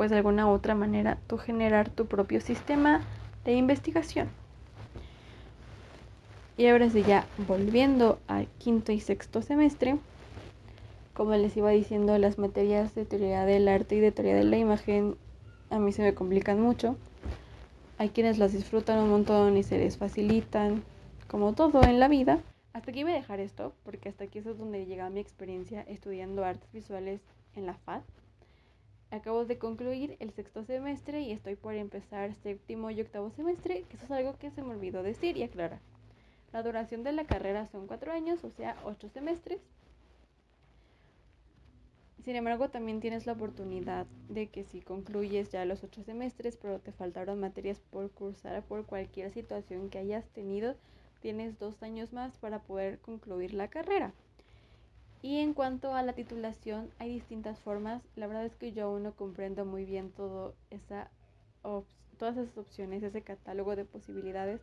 pues 0.00 0.10
de 0.10 0.16
alguna 0.16 0.50
otra 0.50 0.74
manera 0.74 1.18
tú 1.26 1.36
generar 1.36 1.90
tu 1.90 2.06
propio 2.06 2.40
sistema 2.40 3.02
de 3.44 3.52
investigación. 3.52 4.30
Y 6.56 6.68
ahora 6.68 6.88
sí 6.88 7.02
ya 7.02 7.26
volviendo 7.46 8.18
al 8.26 8.46
quinto 8.56 8.92
y 8.92 9.00
sexto 9.00 9.42
semestre, 9.42 9.98
como 11.12 11.32
les 11.32 11.54
iba 11.54 11.68
diciendo, 11.68 12.16
las 12.16 12.38
materias 12.38 12.94
de 12.94 13.04
teoría 13.04 13.44
del 13.44 13.68
arte 13.68 13.96
y 13.96 14.00
de 14.00 14.10
teoría 14.10 14.36
de 14.36 14.44
la 14.44 14.56
imagen 14.56 15.16
a 15.68 15.78
mí 15.78 15.92
se 15.92 16.00
me 16.00 16.14
complican 16.14 16.62
mucho. 16.62 16.96
Hay 17.98 18.08
quienes 18.08 18.38
las 18.38 18.54
disfrutan 18.54 19.00
un 19.00 19.10
montón 19.10 19.58
y 19.58 19.62
se 19.62 19.76
les 19.76 19.98
facilitan, 19.98 20.82
como 21.28 21.52
todo 21.52 21.82
en 21.82 22.00
la 22.00 22.08
vida. 22.08 22.38
Hasta 22.72 22.90
aquí 22.90 23.02
voy 23.02 23.12
a 23.12 23.16
dejar 23.16 23.38
esto, 23.38 23.74
porque 23.84 24.08
hasta 24.08 24.24
aquí 24.24 24.38
es 24.38 24.46
donde 24.46 24.86
llega 24.86 25.10
mi 25.10 25.20
experiencia 25.20 25.82
estudiando 25.82 26.42
artes 26.42 26.72
visuales 26.72 27.20
en 27.54 27.66
la 27.66 27.74
FAD. 27.74 28.00
Acabo 29.10 29.44
de 29.44 29.58
concluir 29.58 30.16
el 30.20 30.30
sexto 30.30 30.62
semestre 30.62 31.20
y 31.20 31.32
estoy 31.32 31.56
por 31.56 31.74
empezar 31.74 32.32
séptimo 32.34 32.92
y 32.92 33.00
octavo 33.00 33.30
semestre, 33.30 33.82
que 33.88 33.96
eso 33.96 34.04
es 34.04 34.10
algo 34.12 34.38
que 34.38 34.52
se 34.52 34.62
me 34.62 34.70
olvidó 34.70 35.02
decir 35.02 35.36
y 35.36 35.42
aclarar. 35.42 35.80
La 36.52 36.62
duración 36.62 37.02
de 37.02 37.12
la 37.12 37.24
carrera 37.24 37.66
son 37.66 37.88
cuatro 37.88 38.12
años, 38.12 38.44
o 38.44 38.50
sea, 38.50 38.76
ocho 38.84 39.08
semestres. 39.08 39.60
Sin 42.24 42.36
embargo, 42.36 42.68
también 42.68 43.00
tienes 43.00 43.26
la 43.26 43.32
oportunidad 43.32 44.06
de 44.28 44.48
que 44.48 44.62
si 44.62 44.80
concluyes 44.80 45.50
ya 45.50 45.64
los 45.64 45.82
ocho 45.82 46.04
semestres, 46.04 46.56
pero 46.56 46.78
te 46.78 46.92
faltaron 46.92 47.40
materias 47.40 47.80
por 47.90 48.10
cursar 48.12 48.62
por 48.62 48.86
cualquier 48.86 49.32
situación 49.32 49.90
que 49.90 49.98
hayas 49.98 50.28
tenido, 50.28 50.76
tienes 51.20 51.58
dos 51.58 51.82
años 51.82 52.12
más 52.12 52.36
para 52.36 52.60
poder 52.60 53.00
concluir 53.00 53.54
la 53.54 53.68
carrera. 53.68 54.12
Y 55.22 55.38
en 55.38 55.52
cuanto 55.52 55.94
a 55.94 56.02
la 56.02 56.14
titulación, 56.14 56.90
hay 56.98 57.12
distintas 57.12 57.58
formas. 57.60 58.02
La 58.16 58.26
verdad 58.26 58.46
es 58.46 58.56
que 58.56 58.72
yo 58.72 58.86
aún 58.86 59.02
no 59.02 59.12
comprendo 59.12 59.64
muy 59.64 59.84
bien 59.84 60.10
todo 60.10 60.54
esa 60.70 61.10
todas 62.16 62.36
esas 62.38 62.56
opciones, 62.56 63.02
ese 63.02 63.22
catálogo 63.22 63.76
de 63.76 63.84
posibilidades, 63.84 64.60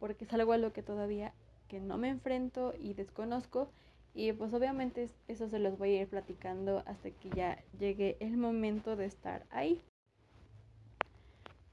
porque 0.00 0.24
es 0.24 0.32
algo 0.32 0.52
a 0.52 0.58
lo 0.58 0.72
que 0.72 0.82
todavía 0.82 1.32
que 1.68 1.80
no 1.80 1.98
me 1.98 2.08
enfrento 2.08 2.74
y 2.78 2.94
desconozco 2.94 3.68
y 4.14 4.32
pues 4.32 4.52
obviamente 4.52 5.08
eso 5.26 5.48
se 5.48 5.58
los 5.58 5.78
voy 5.78 5.96
a 5.96 6.02
ir 6.02 6.08
platicando 6.08 6.82
hasta 6.86 7.10
que 7.10 7.30
ya 7.30 7.58
llegue 7.78 8.16
el 8.20 8.36
momento 8.36 8.94
de 8.94 9.06
estar 9.06 9.46
ahí. 9.50 9.80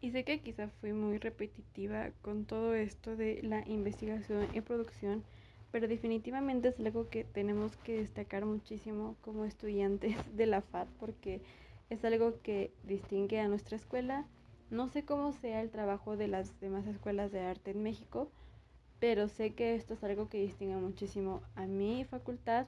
Y 0.02 0.12
sé 0.12 0.24
que 0.24 0.40
quizá 0.40 0.70
fui 0.80 0.94
muy 0.94 1.18
repetitiva 1.18 2.12
con 2.22 2.46
todo 2.46 2.74
esto 2.74 3.18
de 3.18 3.42
la 3.44 3.68
investigación 3.68 4.48
y 4.54 4.62
producción, 4.62 5.26
pero 5.72 5.88
definitivamente 5.88 6.70
es 6.70 6.80
algo 6.80 7.10
que 7.10 7.24
tenemos 7.24 7.76
que 7.78 7.98
destacar 7.98 8.46
muchísimo 8.46 9.16
como 9.22 9.46
estudiantes 9.46 10.16
de 10.36 10.46
la 10.46 10.62
FAD 10.62 10.88
porque 11.00 11.42
es 11.90 12.04
algo 12.06 12.42
que 12.42 12.72
distingue 12.84 13.40
a 13.40 13.48
nuestra 13.48 13.76
escuela. 13.76 14.26
No 14.70 14.88
sé 14.88 15.04
cómo 15.04 15.34
sea 15.34 15.62
el 15.62 15.72
trabajo 15.72 16.18
de 16.18 16.28
las 16.28 16.60
demás 16.60 16.86
escuelas 16.86 17.32
de 17.32 17.40
arte 17.42 17.72
en 17.72 17.82
México, 17.82 18.30
pero 19.00 19.28
sé 19.28 19.54
que 19.54 19.76
esto 19.76 19.94
es 19.96 20.04
algo 20.04 20.30
que 20.30 20.42
distingue 20.42 20.76
muchísimo 20.76 21.42
a 21.56 21.66
mi 21.66 22.06
facultad 22.06 22.68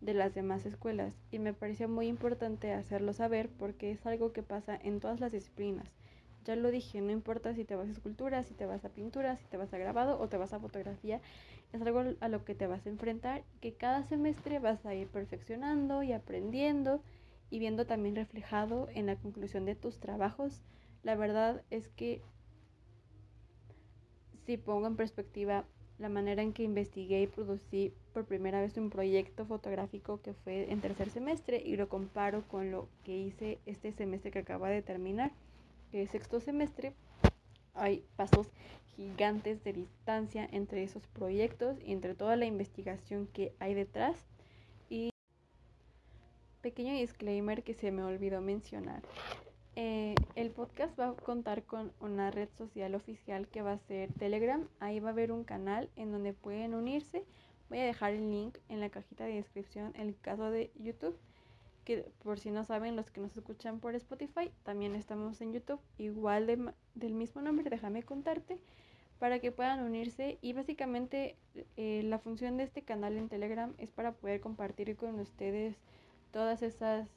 de 0.00 0.14
las 0.14 0.34
demás 0.34 0.66
escuelas 0.66 1.14
y 1.30 1.38
me 1.38 1.54
pareció 1.54 1.88
muy 1.88 2.08
importante 2.08 2.72
hacerlo 2.72 3.12
saber 3.12 3.48
porque 3.48 3.92
es 3.92 4.04
algo 4.04 4.32
que 4.32 4.42
pasa 4.42 4.78
en 4.82 5.00
todas 5.00 5.20
las 5.20 5.32
disciplinas. 5.32 5.86
Ya 6.44 6.56
lo 6.56 6.72
dije, 6.72 7.00
no 7.00 7.12
importa 7.12 7.54
si 7.54 7.64
te 7.64 7.76
vas 7.76 7.88
a 7.88 7.92
escultura, 7.92 8.42
si 8.42 8.54
te 8.54 8.66
vas 8.66 8.84
a 8.84 8.88
pintura, 8.88 9.36
si 9.36 9.44
te 9.46 9.56
vas 9.56 9.72
a 9.72 9.78
grabado 9.78 10.18
o 10.18 10.28
te 10.28 10.36
vas 10.36 10.52
a 10.52 10.58
fotografía, 10.58 11.20
es 11.72 11.80
algo 11.82 12.02
a 12.20 12.28
lo 12.28 12.44
que 12.44 12.54
te 12.54 12.66
vas 12.66 12.84
a 12.86 12.90
enfrentar, 12.90 13.44
que 13.60 13.74
cada 13.74 14.02
semestre 14.04 14.58
vas 14.58 14.84
a 14.84 14.94
ir 14.94 15.08
perfeccionando 15.08 16.02
y 16.02 16.12
aprendiendo 16.12 17.02
y 17.50 17.58
viendo 17.58 17.86
también 17.86 18.16
reflejado 18.16 18.88
en 18.94 19.06
la 19.06 19.16
conclusión 19.16 19.64
de 19.64 19.74
tus 19.74 19.98
trabajos. 19.98 20.62
La 21.02 21.14
verdad 21.14 21.62
es 21.70 21.88
que 21.88 22.22
si 24.46 24.56
pongo 24.56 24.86
en 24.86 24.96
perspectiva 24.96 25.64
la 25.98 26.08
manera 26.08 26.42
en 26.42 26.52
que 26.52 26.64
investigué 26.64 27.22
y 27.22 27.26
producí 27.26 27.94
por 28.12 28.26
primera 28.26 28.60
vez 28.60 28.76
un 28.76 28.90
proyecto 28.90 29.46
fotográfico 29.46 30.20
que 30.20 30.34
fue 30.34 30.70
en 30.70 30.80
tercer 30.80 31.10
semestre 31.10 31.62
y 31.64 31.76
lo 31.76 31.88
comparo 31.88 32.46
con 32.48 32.70
lo 32.70 32.88
que 33.04 33.16
hice 33.16 33.60
este 33.66 33.92
semestre 33.92 34.30
que 34.30 34.40
acaba 34.40 34.68
de 34.68 34.82
terminar, 34.82 35.32
que 35.90 36.02
es 36.02 36.10
sexto 36.10 36.40
semestre, 36.40 36.94
hay 37.74 38.04
pasos 38.16 38.48
gigantes 38.96 39.62
de 39.64 39.72
distancia 39.72 40.48
entre 40.52 40.82
esos 40.82 41.06
proyectos 41.08 41.78
y 41.84 41.92
entre 41.92 42.14
toda 42.14 42.36
la 42.36 42.46
investigación 42.46 43.26
que 43.26 43.54
hay 43.58 43.74
detrás. 43.74 44.16
Y 44.88 45.10
pequeño 46.60 46.92
disclaimer 46.94 47.62
que 47.62 47.74
se 47.74 47.90
me 47.90 48.04
olvidó 48.04 48.40
mencionar. 48.40 49.02
Eh, 49.74 50.14
el 50.34 50.50
podcast 50.50 50.98
va 51.00 51.08
a 51.08 51.14
contar 51.14 51.62
con 51.64 51.92
una 52.00 52.30
red 52.30 52.48
social 52.58 52.94
oficial 52.94 53.48
que 53.48 53.62
va 53.62 53.72
a 53.72 53.78
ser 53.78 54.12
Telegram. 54.12 54.68
Ahí 54.80 55.00
va 55.00 55.08
a 55.08 55.12
haber 55.12 55.32
un 55.32 55.44
canal 55.44 55.88
en 55.96 56.12
donde 56.12 56.34
pueden 56.34 56.74
unirse. 56.74 57.24
Voy 57.70 57.78
a 57.78 57.84
dejar 57.84 58.12
el 58.12 58.30
link 58.30 58.58
en 58.68 58.80
la 58.80 58.90
cajita 58.90 59.24
de 59.24 59.34
descripción 59.34 59.92
en 59.94 60.08
el 60.08 60.18
caso 60.20 60.50
de 60.50 60.70
YouTube. 60.78 61.16
Que 61.84 62.04
por 62.22 62.38
si 62.38 62.50
no 62.50 62.64
saben, 62.64 62.96
los 62.96 63.10
que 63.10 63.20
nos 63.20 63.36
escuchan 63.36 63.80
por 63.80 63.94
Spotify, 63.94 64.50
también 64.62 64.94
estamos 64.94 65.40
en 65.40 65.52
YouTube, 65.52 65.80
igual 65.98 66.46
del 66.94 67.14
mismo 67.14 67.42
nombre, 67.42 67.68
déjame 67.70 68.02
contarte. 68.02 68.58
para 69.18 69.38
que 69.38 69.52
puedan 69.52 69.84
unirse 69.84 70.38
y 70.42 70.52
básicamente 70.52 71.36
eh, 71.76 72.02
la 72.04 72.18
función 72.18 72.56
de 72.56 72.64
este 72.64 72.82
canal 72.82 73.16
en 73.16 73.28
Telegram 73.28 73.72
es 73.78 73.90
para 73.92 74.12
poder 74.12 74.40
compartir 74.40 74.96
con 74.96 75.20
ustedes 75.20 75.76
todas 76.32 76.62
esas 76.62 77.08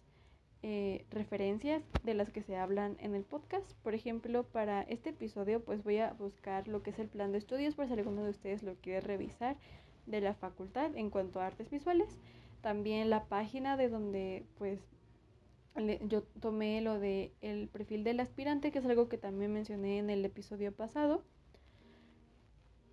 eh, 0.68 1.06
referencias 1.12 1.84
de 2.04 2.16
las 2.16 2.32
que 2.32 2.42
se 2.42 2.58
hablan 2.58 2.98
en 3.00 3.14
el 3.14 3.24
podcast. 3.24 3.72
Por 3.84 3.94
ejemplo, 3.94 4.44
para 4.44 4.82
este 4.84 5.12
episodio 5.12 5.64
pues 5.64 5.84
voy 5.84 5.98
a 6.00 6.14
buscar 6.14 6.68
lo 6.68 6.82
que 6.82 6.90
es 6.90 7.00
el 7.00 7.08
plan 7.08 7.32
de 7.32 7.38
estudios 7.38 7.76
por 7.76 7.88
si 7.88 7.94
alguno 7.94 8.24
de 8.24 8.32
ustedes 8.32 8.64
lo 8.64 8.74
quiere 8.76 9.02
revisar 9.02 9.58
de 10.06 10.22
la 10.22 10.34
facultad 10.34 10.96
en 10.96 11.10
cuanto 11.10 11.40
a 11.40 11.48
artes 11.48 11.70
visuales. 11.70 12.18
También 12.66 13.12
la 13.12 13.26
página 13.26 13.78
de 13.78 13.90
donde 13.90 14.44
pues 14.58 14.80
yo 16.08 16.24
tomé 16.24 16.82
lo 16.82 16.98
de 17.00 17.32
el 17.42 17.68
perfil 17.68 18.04
del 18.04 18.20
aspirante, 18.20 18.72
que 18.72 18.80
es 18.80 18.86
algo 18.88 19.08
que 19.08 19.20
también 19.20 19.54
mencioné 19.54 20.00
en 20.00 20.10
el 20.10 20.26
episodio 20.26 20.72
pasado. 20.72 21.22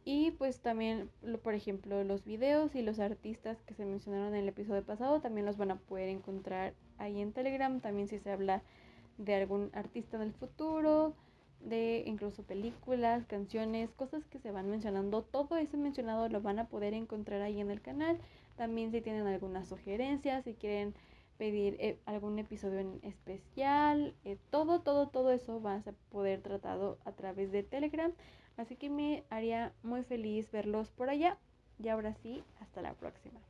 Y 0.04 0.32
pues 0.32 0.60
también, 0.60 1.08
por 1.42 1.54
ejemplo, 1.54 2.04
los 2.04 2.22
videos 2.22 2.74
y 2.74 2.82
los 2.82 3.00
artistas 3.00 3.62
que 3.62 3.72
se 3.72 3.86
mencionaron 3.86 4.34
en 4.34 4.42
el 4.42 4.48
episodio 4.48 4.84
pasado 4.84 5.22
también 5.22 5.46
los 5.46 5.56
van 5.56 5.70
a 5.70 5.78
poder 5.78 6.10
encontrar 6.10 6.74
ahí 6.98 7.22
en 7.22 7.32
Telegram. 7.32 7.80
También 7.80 8.08
si 8.08 8.18
se 8.18 8.30
habla 8.30 8.62
de 9.16 9.36
algún 9.36 9.70
artista 9.72 10.18
del 10.18 10.34
futuro, 10.34 11.14
de 11.60 12.04
incluso 12.06 12.42
películas, 12.42 13.24
canciones, 13.24 13.90
cosas 13.92 14.22
que 14.26 14.38
se 14.38 14.52
van 14.52 14.68
mencionando. 14.68 15.22
Todo 15.22 15.56
eso 15.56 15.78
mencionado 15.78 16.28
lo 16.28 16.42
van 16.42 16.58
a 16.58 16.68
poder 16.68 16.92
encontrar 16.92 17.40
ahí 17.40 17.58
en 17.58 17.70
el 17.70 17.80
canal. 17.80 18.18
También 18.56 18.90
si 18.92 19.00
tienen 19.00 19.26
algunas 19.26 19.68
sugerencias, 19.68 20.44
si 20.44 20.54
quieren 20.54 20.94
pedir 21.38 21.76
eh, 21.80 21.98
algún 22.06 22.38
episodio 22.38 22.78
en 22.78 23.00
especial, 23.02 24.14
eh, 24.24 24.36
todo, 24.50 24.80
todo, 24.80 25.08
todo 25.08 25.32
eso 25.32 25.60
va 25.60 25.76
a 25.76 25.92
poder 26.10 26.40
tratado 26.40 26.98
a 27.04 27.12
través 27.12 27.50
de 27.50 27.62
Telegram. 27.62 28.12
Así 28.56 28.76
que 28.76 28.90
me 28.90 29.24
haría 29.30 29.72
muy 29.82 30.02
feliz 30.04 30.50
verlos 30.50 30.90
por 30.90 31.10
allá. 31.10 31.38
Y 31.82 31.88
ahora 31.88 32.14
sí, 32.14 32.44
hasta 32.60 32.82
la 32.82 32.94
próxima. 32.94 33.40